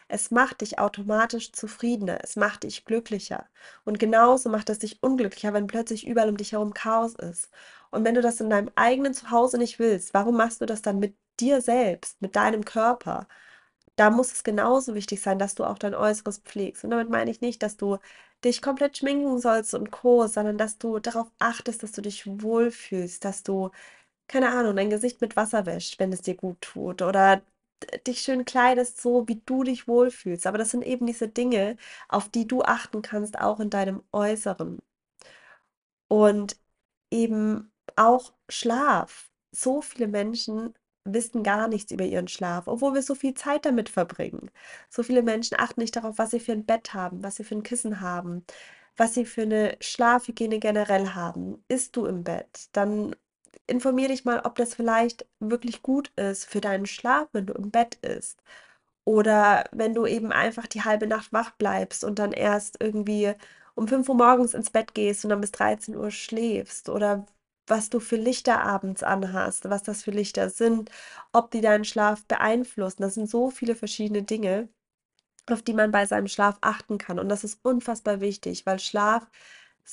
Es 0.08 0.32
macht 0.32 0.62
dich 0.62 0.80
automatisch 0.80 1.52
zufriedener, 1.52 2.20
es 2.24 2.36
macht 2.36 2.64
dich 2.64 2.86
glücklicher. 2.86 3.48
Und 3.86 4.00
genauso 4.00 4.50
macht 4.50 4.70
es 4.70 4.80
dich 4.80 5.02
unglücklicher, 5.04 5.54
wenn 5.54 5.68
plötzlich 5.68 6.08
überall 6.08 6.30
um 6.30 6.38
dich 6.38 6.52
herum 6.54 6.74
Chaos 6.74 7.16
ist. 7.16 7.50
Und 7.92 8.06
wenn 8.06 8.16
du 8.16 8.22
das 8.22 8.40
in 8.42 8.50
deinem 8.50 8.72
eigenen 8.76 9.14
Zuhause 9.14 9.58
nicht 9.58 9.80
willst, 9.80 10.14
warum 10.14 10.38
machst 10.38 10.62
du 10.62 10.66
das 10.66 10.82
dann 10.82 11.00
mit 11.00 11.16
dir 11.40 11.62
selbst, 11.62 12.22
mit 12.22 12.36
deinem 12.36 12.66
Körper? 12.66 13.28
Da 13.96 14.10
muss 14.10 14.32
es 14.32 14.44
genauso 14.44 14.96
wichtig 14.96 15.22
sein, 15.22 15.40
dass 15.40 15.56
du 15.56 15.64
auch 15.66 15.78
dein 15.78 15.94
Äußeres 15.96 16.40
pflegst. 16.40 16.84
Und 16.84 16.92
damit 16.92 17.10
meine 17.10 17.30
ich 17.32 17.42
nicht, 17.42 17.62
dass 17.64 17.78
du 17.78 17.98
dich 18.44 18.62
komplett 18.62 18.98
schminken 18.98 19.40
sollst 19.40 19.74
und 19.76 19.92
Co., 19.92 20.28
sondern 20.28 20.58
dass 20.58 20.78
du 20.78 21.00
darauf 21.00 21.32
achtest, 21.40 21.84
dass 21.84 21.92
du 21.92 22.02
dich 22.02 22.26
wohlfühlst, 22.28 23.24
dass 23.26 23.44
du, 23.44 23.70
keine 24.28 24.52
Ahnung, 24.52 24.76
dein 24.76 24.90
Gesicht 24.90 25.22
mit 25.22 25.36
Wasser 25.38 25.66
wäscht, 25.68 26.00
wenn 26.00 26.14
es 26.14 26.22
dir 26.22 26.36
gut 26.36 26.62
tut 26.62 27.02
oder 27.04 27.44
dich 28.08 28.22
schön 28.22 28.46
kleidest, 28.46 29.02
so 29.02 29.28
wie 29.28 29.42
du 29.46 29.64
dich 29.64 29.88
wohlfühlst. 29.88 30.48
Aber 30.48 30.58
das 30.58 30.72
sind 30.72 30.84
eben 30.84 31.06
diese 31.06 31.28
Dinge, 31.28 31.78
auf 32.10 32.30
die 32.30 32.48
du 32.48 32.62
achten 32.64 33.02
kannst, 33.02 33.40
auch 33.40 33.60
in 33.60 33.70
deinem 33.70 34.04
Äußeren. 34.12 34.80
Und 36.08 36.58
eben 37.12 37.72
auch 37.96 38.34
Schlaf. 38.50 39.32
So 39.52 39.82
viele 39.82 40.08
Menschen 40.08 40.74
wissen 41.04 41.44
gar 41.44 41.68
nichts 41.68 41.92
über 41.92 42.06
ihren 42.06 42.28
Schlaf, 42.28 42.68
obwohl 42.68 42.94
wir 42.94 43.02
so 43.02 43.16
viel 43.16 43.34
Zeit 43.34 43.66
damit 43.66 43.90
verbringen. 43.90 44.52
So 44.90 45.04
viele 45.04 45.24
Menschen 45.24 45.60
achten 45.60 45.82
nicht 45.82 45.96
darauf, 45.96 46.18
was 46.18 46.32
sie 46.32 46.40
für 46.40 46.52
ein 46.54 46.66
Bett 46.66 46.94
haben, 46.94 47.24
was 47.24 47.36
sie 47.38 47.44
für 47.44 47.56
ein 47.56 47.64
Kissen 47.64 48.02
haben, 48.02 48.46
was 48.98 49.14
sie 49.16 49.26
für 49.26 49.44
eine 49.44 49.78
Schlafhygiene 49.82 50.60
generell 50.60 51.10
haben. 51.10 51.64
Isst 51.68 51.96
du 51.96 52.06
im 52.06 52.24
Bett? 52.24 52.70
Dann 52.74 53.16
informier 53.68 54.08
dich 54.10 54.26
mal, 54.26 54.42
ob 54.42 54.56
das 54.56 54.76
vielleicht 54.76 55.26
wirklich 55.40 55.82
gut 55.84 56.10
ist 56.18 56.46
für 56.46 56.62
deinen 56.62 56.86
Schlaf, 56.86 57.28
wenn 57.34 57.46
du 57.48 57.54
im 57.54 57.72
Bett 57.72 57.96
isst. 58.02 58.42
Oder 59.06 59.66
wenn 59.72 59.94
du 59.94 60.06
eben 60.06 60.32
einfach 60.32 60.68
die 60.68 60.84
halbe 60.84 61.08
Nacht 61.08 61.34
wach 61.34 61.52
bleibst 61.52 62.04
und 62.04 62.20
dann 62.20 62.34
erst 62.34 62.78
irgendwie 62.82 63.34
um 63.76 63.88
5 63.88 64.08
Uhr 64.10 64.16
morgens 64.16 64.54
ins 64.54 64.70
Bett 64.72 64.94
gehst 64.94 65.26
und 65.26 65.30
dann 65.32 65.42
bis 65.42 65.52
13 65.52 65.96
Uhr 65.96 66.12
schläfst. 66.12 66.90
Oder 66.90 67.26
was 67.68 67.90
du 67.90 68.00
für 68.00 68.18
Lichter 68.18 68.62
abends 68.64 69.04
anhast, 69.04 69.70
was 69.70 69.84
das 69.84 70.04
für 70.04 70.12
Lichter 70.12 70.50
sind, 70.50 70.92
ob 71.34 71.52
die 71.52 71.62
deinen 71.62 71.86
Schlaf 71.86 72.26
beeinflussen. 72.26 73.02
Das 73.02 73.16
sind 73.16 73.30
so 73.30 73.50
viele 73.50 73.76
verschiedene 73.76 74.24
Dinge, 74.24 74.70
auf 75.48 75.62
die 75.62 75.74
man 75.74 75.92
bei 75.92 76.06
seinem 76.06 76.28
Schlaf 76.28 76.58
achten 76.62 76.98
kann. 76.98 77.20
Und 77.20 77.30
das 77.30 77.44
ist 77.44 77.60
unfassbar 77.64 78.22
wichtig, 78.22 78.66
weil 78.66 78.80
Schlaf 78.80 79.28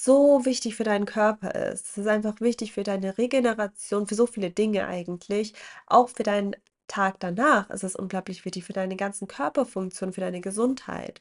so 0.04 0.44
wichtig 0.44 0.76
für 0.76 0.84
deinen 0.84 1.06
Körper 1.06 1.54
ist. 1.54 1.86
Es 1.88 1.98
ist 1.98 2.06
einfach 2.08 2.40
wichtig 2.40 2.72
für 2.72 2.82
deine 2.84 3.18
Regeneration, 3.18 4.06
für 4.06 4.14
so 4.14 4.26
viele 4.26 4.50
Dinge 4.50 4.86
eigentlich, 4.86 5.54
auch 5.86 6.08
für 6.10 6.22
deinen 6.22 6.54
Tag 6.88 7.20
danach 7.20 7.68
ist 7.70 7.84
es 7.84 7.96
unglaublich 7.96 8.44
wichtig 8.44 8.64
für 8.64 8.72
deine 8.72 8.96
ganzen 8.96 9.28
Körperfunktionen, 9.28 10.12
für 10.14 10.22
deine 10.22 10.40
Gesundheit. 10.40 11.20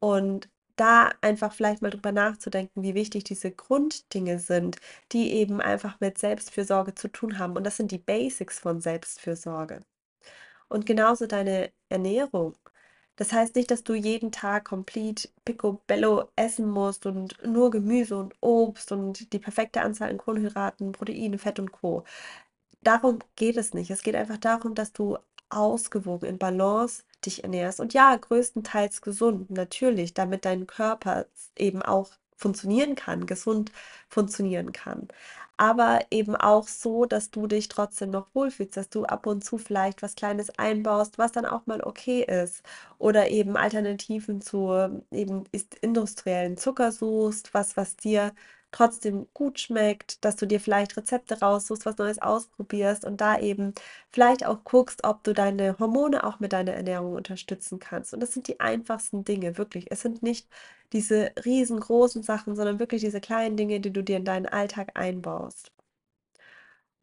Und 0.00 0.48
da 0.76 1.10
einfach 1.22 1.52
vielleicht 1.52 1.82
mal 1.82 1.90
drüber 1.90 2.12
nachzudenken, 2.12 2.82
wie 2.82 2.94
wichtig 2.94 3.24
diese 3.24 3.50
Grunddinge 3.52 4.38
sind, 4.38 4.78
die 5.12 5.32
eben 5.34 5.60
einfach 5.60 6.00
mit 6.00 6.18
Selbstfürsorge 6.18 6.94
zu 6.94 7.08
tun 7.08 7.38
haben. 7.38 7.56
Und 7.56 7.64
das 7.64 7.76
sind 7.78 7.90
die 7.92 7.98
Basics 7.98 8.58
von 8.60 8.80
Selbstfürsorge. 8.80 9.80
Und 10.68 10.86
genauso 10.86 11.26
deine 11.26 11.72
Ernährung. 11.88 12.56
Das 13.18 13.32
heißt 13.32 13.56
nicht, 13.56 13.72
dass 13.72 13.82
du 13.82 13.94
jeden 13.94 14.30
Tag 14.30 14.66
komplett 14.66 15.32
picobello 15.44 16.28
essen 16.36 16.70
musst 16.70 17.04
und 17.04 17.36
nur 17.44 17.70
Gemüse 17.70 18.16
und 18.16 18.34
Obst 18.40 18.92
und 18.92 19.32
die 19.32 19.40
perfekte 19.40 19.80
Anzahl 19.82 20.10
an 20.10 20.18
Kohlenhydraten, 20.18 20.92
Proteine, 20.92 21.36
Fett 21.38 21.58
und 21.58 21.72
Co. 21.72 22.04
Darum 22.82 23.18
geht 23.34 23.56
es 23.56 23.74
nicht. 23.74 23.90
Es 23.90 24.02
geht 24.04 24.14
einfach 24.14 24.38
darum, 24.38 24.76
dass 24.76 24.92
du 24.92 25.18
ausgewogen 25.50 26.28
in 26.28 26.38
Balance 26.38 27.02
dich 27.26 27.42
ernährst. 27.42 27.80
Und 27.80 27.92
ja, 27.92 28.14
größtenteils 28.14 29.02
gesund, 29.02 29.50
natürlich, 29.50 30.14
damit 30.14 30.44
dein 30.44 30.68
Körper 30.68 31.26
eben 31.56 31.82
auch 31.82 32.12
funktionieren 32.38 32.94
kann, 32.96 33.26
gesund 33.26 33.72
funktionieren 34.08 34.72
kann. 34.72 35.08
Aber 35.60 36.00
eben 36.10 36.36
auch 36.36 36.68
so, 36.68 37.04
dass 37.04 37.30
du 37.32 37.48
dich 37.48 37.66
trotzdem 37.68 38.10
noch 38.10 38.28
wohlfühlst, 38.34 38.76
dass 38.76 38.88
du 38.90 39.04
ab 39.06 39.26
und 39.26 39.44
zu 39.44 39.58
vielleicht 39.58 40.02
was 40.02 40.14
Kleines 40.14 40.50
einbaust, 40.58 41.18
was 41.18 41.32
dann 41.32 41.46
auch 41.46 41.66
mal 41.66 41.82
okay 41.82 42.22
ist. 42.24 42.62
Oder 42.98 43.28
eben 43.30 43.56
Alternativen 43.56 44.40
zu 44.40 45.02
eben 45.10 45.44
industriellen 45.82 46.56
Zucker 46.58 46.92
suchst, 46.92 47.54
was, 47.54 47.76
was 47.76 47.96
dir 47.96 48.32
trotzdem 48.70 49.26
gut 49.34 49.60
schmeckt, 49.60 50.24
dass 50.24 50.36
du 50.36 50.46
dir 50.46 50.60
vielleicht 50.60 50.96
Rezepte 50.96 51.40
raussuchst, 51.40 51.86
was 51.86 51.96
Neues 51.98 52.20
ausprobierst 52.20 53.04
und 53.04 53.20
da 53.20 53.38
eben 53.38 53.74
vielleicht 54.10 54.44
auch 54.46 54.64
guckst, 54.64 55.04
ob 55.04 55.24
du 55.24 55.34
deine 55.34 55.78
Hormone 55.78 56.24
auch 56.24 56.40
mit 56.40 56.52
deiner 56.52 56.72
Ernährung 56.72 57.14
unterstützen 57.14 57.78
kannst. 57.78 58.14
Und 58.14 58.20
das 58.20 58.32
sind 58.32 58.48
die 58.48 58.60
einfachsten 58.60 59.24
Dinge, 59.24 59.58
wirklich. 59.58 59.90
Es 59.90 60.00
sind 60.02 60.22
nicht 60.22 60.48
diese 60.92 61.32
riesengroßen 61.44 62.22
Sachen, 62.22 62.56
sondern 62.56 62.78
wirklich 62.78 63.02
diese 63.02 63.20
kleinen 63.20 63.56
Dinge, 63.56 63.80
die 63.80 63.92
du 63.92 64.02
dir 64.02 64.16
in 64.18 64.24
deinen 64.24 64.46
Alltag 64.46 64.90
einbaust. 64.94 65.72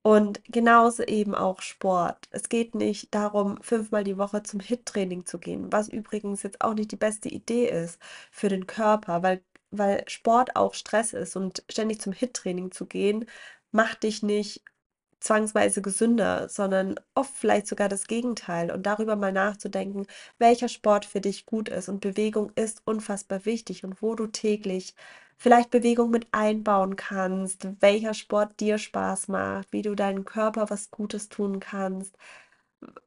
Und 0.03 0.41
genauso 0.45 1.03
eben 1.03 1.33
auch 1.33 1.61
Sport. 1.61 2.27
Es 2.29 2.47
geht 2.49 2.75
nicht 2.75 3.13
darum, 3.15 3.57
fünfmal 3.61 4.03
die 4.03 4.17
Woche 4.17 4.43
zum 4.43 4.59
HIIT-Training 4.59 5.25
zu 5.25 5.39
gehen, 5.39 5.71
was 5.71 5.89
übrigens 5.89 6.43
jetzt 6.43 6.61
auch 6.61 6.75
nicht 6.75 6.91
die 6.91 6.95
beste 6.95 7.27
Idee 7.29 7.67
ist 7.67 7.99
für 8.31 8.47
den 8.49 8.67
Körper, 8.67 9.23
weil 9.23 9.41
weil 9.77 10.03
Sport 10.07 10.55
auch 10.55 10.73
Stress 10.73 11.13
ist 11.13 11.35
und 11.35 11.63
ständig 11.69 12.01
zum 12.01 12.13
HIIT-Training 12.13 12.71
zu 12.71 12.85
gehen, 12.85 13.25
macht 13.71 14.03
dich 14.03 14.23
nicht 14.23 14.63
zwangsweise 15.19 15.81
gesünder, 15.81 16.49
sondern 16.49 16.95
oft 17.15 17.33
vielleicht 17.35 17.67
sogar 17.67 17.89
das 17.89 18.07
Gegenteil. 18.07 18.71
Und 18.71 18.85
darüber 18.85 19.15
mal 19.15 19.31
nachzudenken, 19.31 20.05
welcher 20.37 20.69
Sport 20.69 21.05
für 21.05 21.21
dich 21.21 21.45
gut 21.45 21.69
ist. 21.69 21.89
Und 21.89 22.01
Bewegung 22.01 22.51
ist 22.55 22.81
unfassbar 22.85 23.45
wichtig 23.45 23.83
und 23.83 24.01
wo 24.01 24.15
du 24.15 24.27
täglich 24.27 24.95
vielleicht 25.37 25.69
Bewegung 25.71 26.11
mit 26.11 26.27
einbauen 26.31 26.95
kannst, 26.95 27.67
welcher 27.81 28.13
Sport 28.13 28.59
dir 28.59 28.77
Spaß 28.77 29.27
macht, 29.27 29.71
wie 29.71 29.81
du 29.81 29.95
deinem 29.95 30.25
Körper 30.25 30.69
was 30.69 30.91
Gutes 30.91 31.29
tun 31.29 31.59
kannst, 31.59 32.17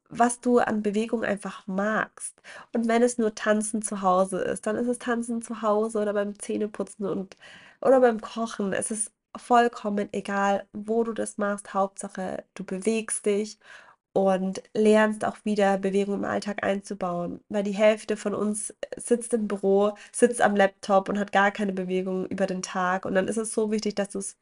was 0.08 0.40
du 0.40 0.58
an 0.58 0.82
Bewegung 0.82 1.24
einfach 1.24 1.66
magst. 1.66 2.40
Und 2.72 2.88
wenn 2.88 3.02
es 3.02 3.18
nur 3.18 3.34
Tanzen 3.34 3.82
zu 3.82 4.02
Hause 4.02 4.38
ist, 4.40 4.66
dann 4.66 4.76
ist 4.76 4.86
es 4.88 4.98
Tanzen 4.98 5.42
zu 5.42 5.62
Hause 5.62 6.00
oder 6.00 6.12
beim 6.14 6.38
Zähneputzen 6.38 7.06
und 7.06 7.36
oder 7.80 8.00
beim 8.00 8.20
Kochen. 8.20 8.72
Es 8.72 8.90
ist 8.90 9.12
vollkommen 9.36 10.08
egal, 10.12 10.66
wo 10.72 11.04
du 11.04 11.12
das 11.12 11.38
machst. 11.38 11.74
Hauptsache, 11.74 12.44
du 12.54 12.64
bewegst 12.64 13.26
dich 13.26 13.58
und 14.12 14.62
lernst 14.74 15.24
auch 15.24 15.36
wieder 15.44 15.78
Bewegung 15.78 16.16
im 16.16 16.24
Alltag 16.24 16.64
einzubauen, 16.64 17.40
weil 17.48 17.62
die 17.62 17.72
Hälfte 17.72 18.16
von 18.16 18.34
uns 18.34 18.74
sitzt 18.96 19.32
im 19.34 19.46
Büro, 19.48 19.96
sitzt 20.12 20.42
am 20.42 20.56
Laptop 20.56 21.08
und 21.08 21.18
hat 21.18 21.32
gar 21.32 21.50
keine 21.52 21.72
Bewegung 21.72 22.26
über 22.26 22.46
den 22.46 22.62
Tag. 22.62 23.04
Und 23.04 23.14
dann 23.14 23.28
ist 23.28 23.36
es 23.36 23.52
so 23.54 23.70
wichtig, 23.70 23.94
dass 23.94 24.08
du 24.10 24.18
es 24.18 24.36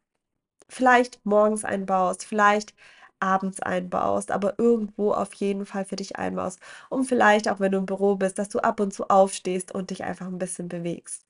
vielleicht 0.68 1.24
morgens 1.24 1.64
einbaust, 1.64 2.24
vielleicht 2.24 2.74
abends 3.20 3.60
einbaust, 3.60 4.30
aber 4.30 4.58
irgendwo 4.58 5.12
auf 5.12 5.34
jeden 5.34 5.66
Fall 5.66 5.84
für 5.84 5.96
dich 5.96 6.16
einbaust. 6.16 6.60
Und 6.90 7.04
vielleicht 7.06 7.48
auch, 7.48 7.60
wenn 7.60 7.72
du 7.72 7.78
im 7.78 7.86
Büro 7.86 8.16
bist, 8.16 8.38
dass 8.38 8.48
du 8.48 8.58
ab 8.60 8.80
und 8.80 8.92
zu 8.94 9.08
aufstehst 9.10 9.72
und 9.74 9.90
dich 9.90 10.04
einfach 10.04 10.26
ein 10.26 10.38
bisschen 10.38 10.68
bewegst. 10.68 11.24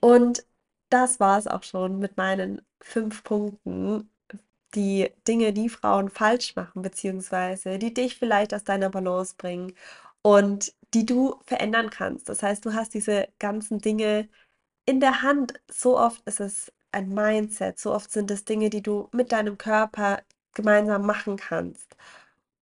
Und 0.00 0.44
das 0.90 1.20
war 1.20 1.38
es 1.38 1.46
auch 1.46 1.62
schon 1.62 1.98
mit 1.98 2.16
meinen 2.16 2.62
fünf 2.80 3.24
Punkten, 3.24 4.10
die 4.74 5.10
Dinge, 5.28 5.52
die 5.52 5.68
Frauen 5.68 6.10
falsch 6.10 6.56
machen, 6.56 6.82
beziehungsweise 6.82 7.78
die 7.78 7.94
dich 7.94 8.16
vielleicht 8.18 8.54
aus 8.54 8.64
deiner 8.64 8.90
Balance 8.90 9.34
bringen 9.38 9.74
und 10.22 10.74
die 10.94 11.06
du 11.06 11.36
verändern 11.46 11.90
kannst. 11.90 12.28
Das 12.28 12.42
heißt, 12.42 12.64
du 12.66 12.74
hast 12.74 12.94
diese 12.94 13.28
ganzen 13.38 13.80
Dinge 13.80 14.28
in 14.86 15.00
der 15.00 15.22
Hand. 15.22 15.54
So 15.70 15.98
oft 15.98 16.22
ist 16.26 16.40
es 16.40 16.72
ein 16.94 17.10
Mindset, 17.10 17.78
so 17.78 17.92
oft 17.94 18.10
sind 18.10 18.30
es 18.30 18.44
Dinge, 18.44 18.70
die 18.70 18.82
du 18.82 19.08
mit 19.12 19.32
deinem 19.32 19.58
Körper 19.58 20.22
gemeinsam 20.54 21.06
machen 21.06 21.36
kannst. 21.36 21.96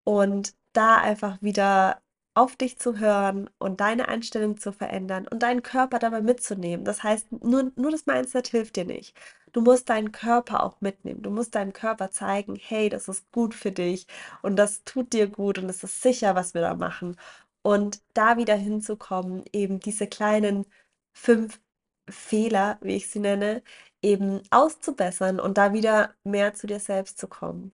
Und 0.03 0.55
da 0.73 0.97
einfach 0.97 1.41
wieder 1.41 2.01
auf 2.35 2.55
dich 2.55 2.79
zu 2.79 2.99
hören 2.99 3.49
und 3.59 3.79
deine 3.79 4.07
Einstellung 4.07 4.57
zu 4.57 4.71
verändern 4.71 5.27
und 5.27 5.43
deinen 5.43 5.61
Körper 5.63 5.99
dabei 5.99 6.21
mitzunehmen. 6.21 6.83
Das 6.85 7.03
heißt, 7.03 7.31
nur, 7.43 7.71
nur 7.75 7.91
das 7.91 8.05
Mindset 8.07 8.47
hilft 8.47 8.75
dir 8.75 8.85
nicht. 8.85 9.15
Du 9.51 9.61
musst 9.61 9.89
deinen 9.89 10.11
Körper 10.11 10.63
auch 10.63 10.81
mitnehmen. 10.81 11.21
Du 11.21 11.29
musst 11.29 11.53
deinem 11.55 11.73
Körper 11.73 12.09
zeigen, 12.11 12.55
hey, 12.55 12.89
das 12.89 13.07
ist 13.07 13.31
gut 13.31 13.53
für 13.53 13.71
dich 13.71 14.07
und 14.41 14.55
das 14.55 14.83
tut 14.83 15.13
dir 15.13 15.27
gut 15.27 15.59
und 15.59 15.69
es 15.69 15.83
ist 15.83 16.01
sicher, 16.01 16.33
was 16.35 16.53
wir 16.55 16.61
da 16.61 16.73
machen. 16.75 17.17
Und 17.61 18.01
da 18.13 18.37
wieder 18.37 18.55
hinzukommen, 18.55 19.43
eben 19.53 19.79
diese 19.79 20.07
kleinen 20.07 20.65
fünf 21.13 21.61
Fehler, 22.09 22.77
wie 22.81 22.95
ich 22.95 23.09
sie 23.09 23.19
nenne, 23.19 23.63
eben 24.03 24.41
auszubessern 24.51 25.39
und 25.39 25.57
da 25.57 25.73
wieder 25.73 26.13
mehr 26.23 26.53
zu 26.53 26.67
dir 26.67 26.79
selbst 26.79 27.17
zu 27.17 27.27
kommen. 27.27 27.73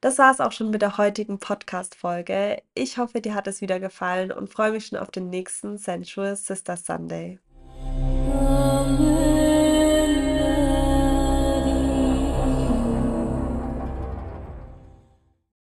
Das 0.00 0.16
war 0.18 0.32
es 0.32 0.40
auch 0.40 0.52
schon 0.52 0.70
mit 0.70 0.80
der 0.80 0.96
heutigen 0.96 1.38
Podcast-Folge. 1.38 2.62
Ich 2.74 2.96
hoffe, 2.96 3.20
dir 3.20 3.34
hat 3.34 3.46
es 3.46 3.60
wieder 3.60 3.80
gefallen 3.80 4.32
und 4.32 4.48
freue 4.48 4.72
mich 4.72 4.86
schon 4.86 4.98
auf 4.98 5.10
den 5.10 5.28
nächsten 5.28 5.76
Sensual 5.76 6.36
Sister 6.36 6.76
Sunday. 6.76 7.38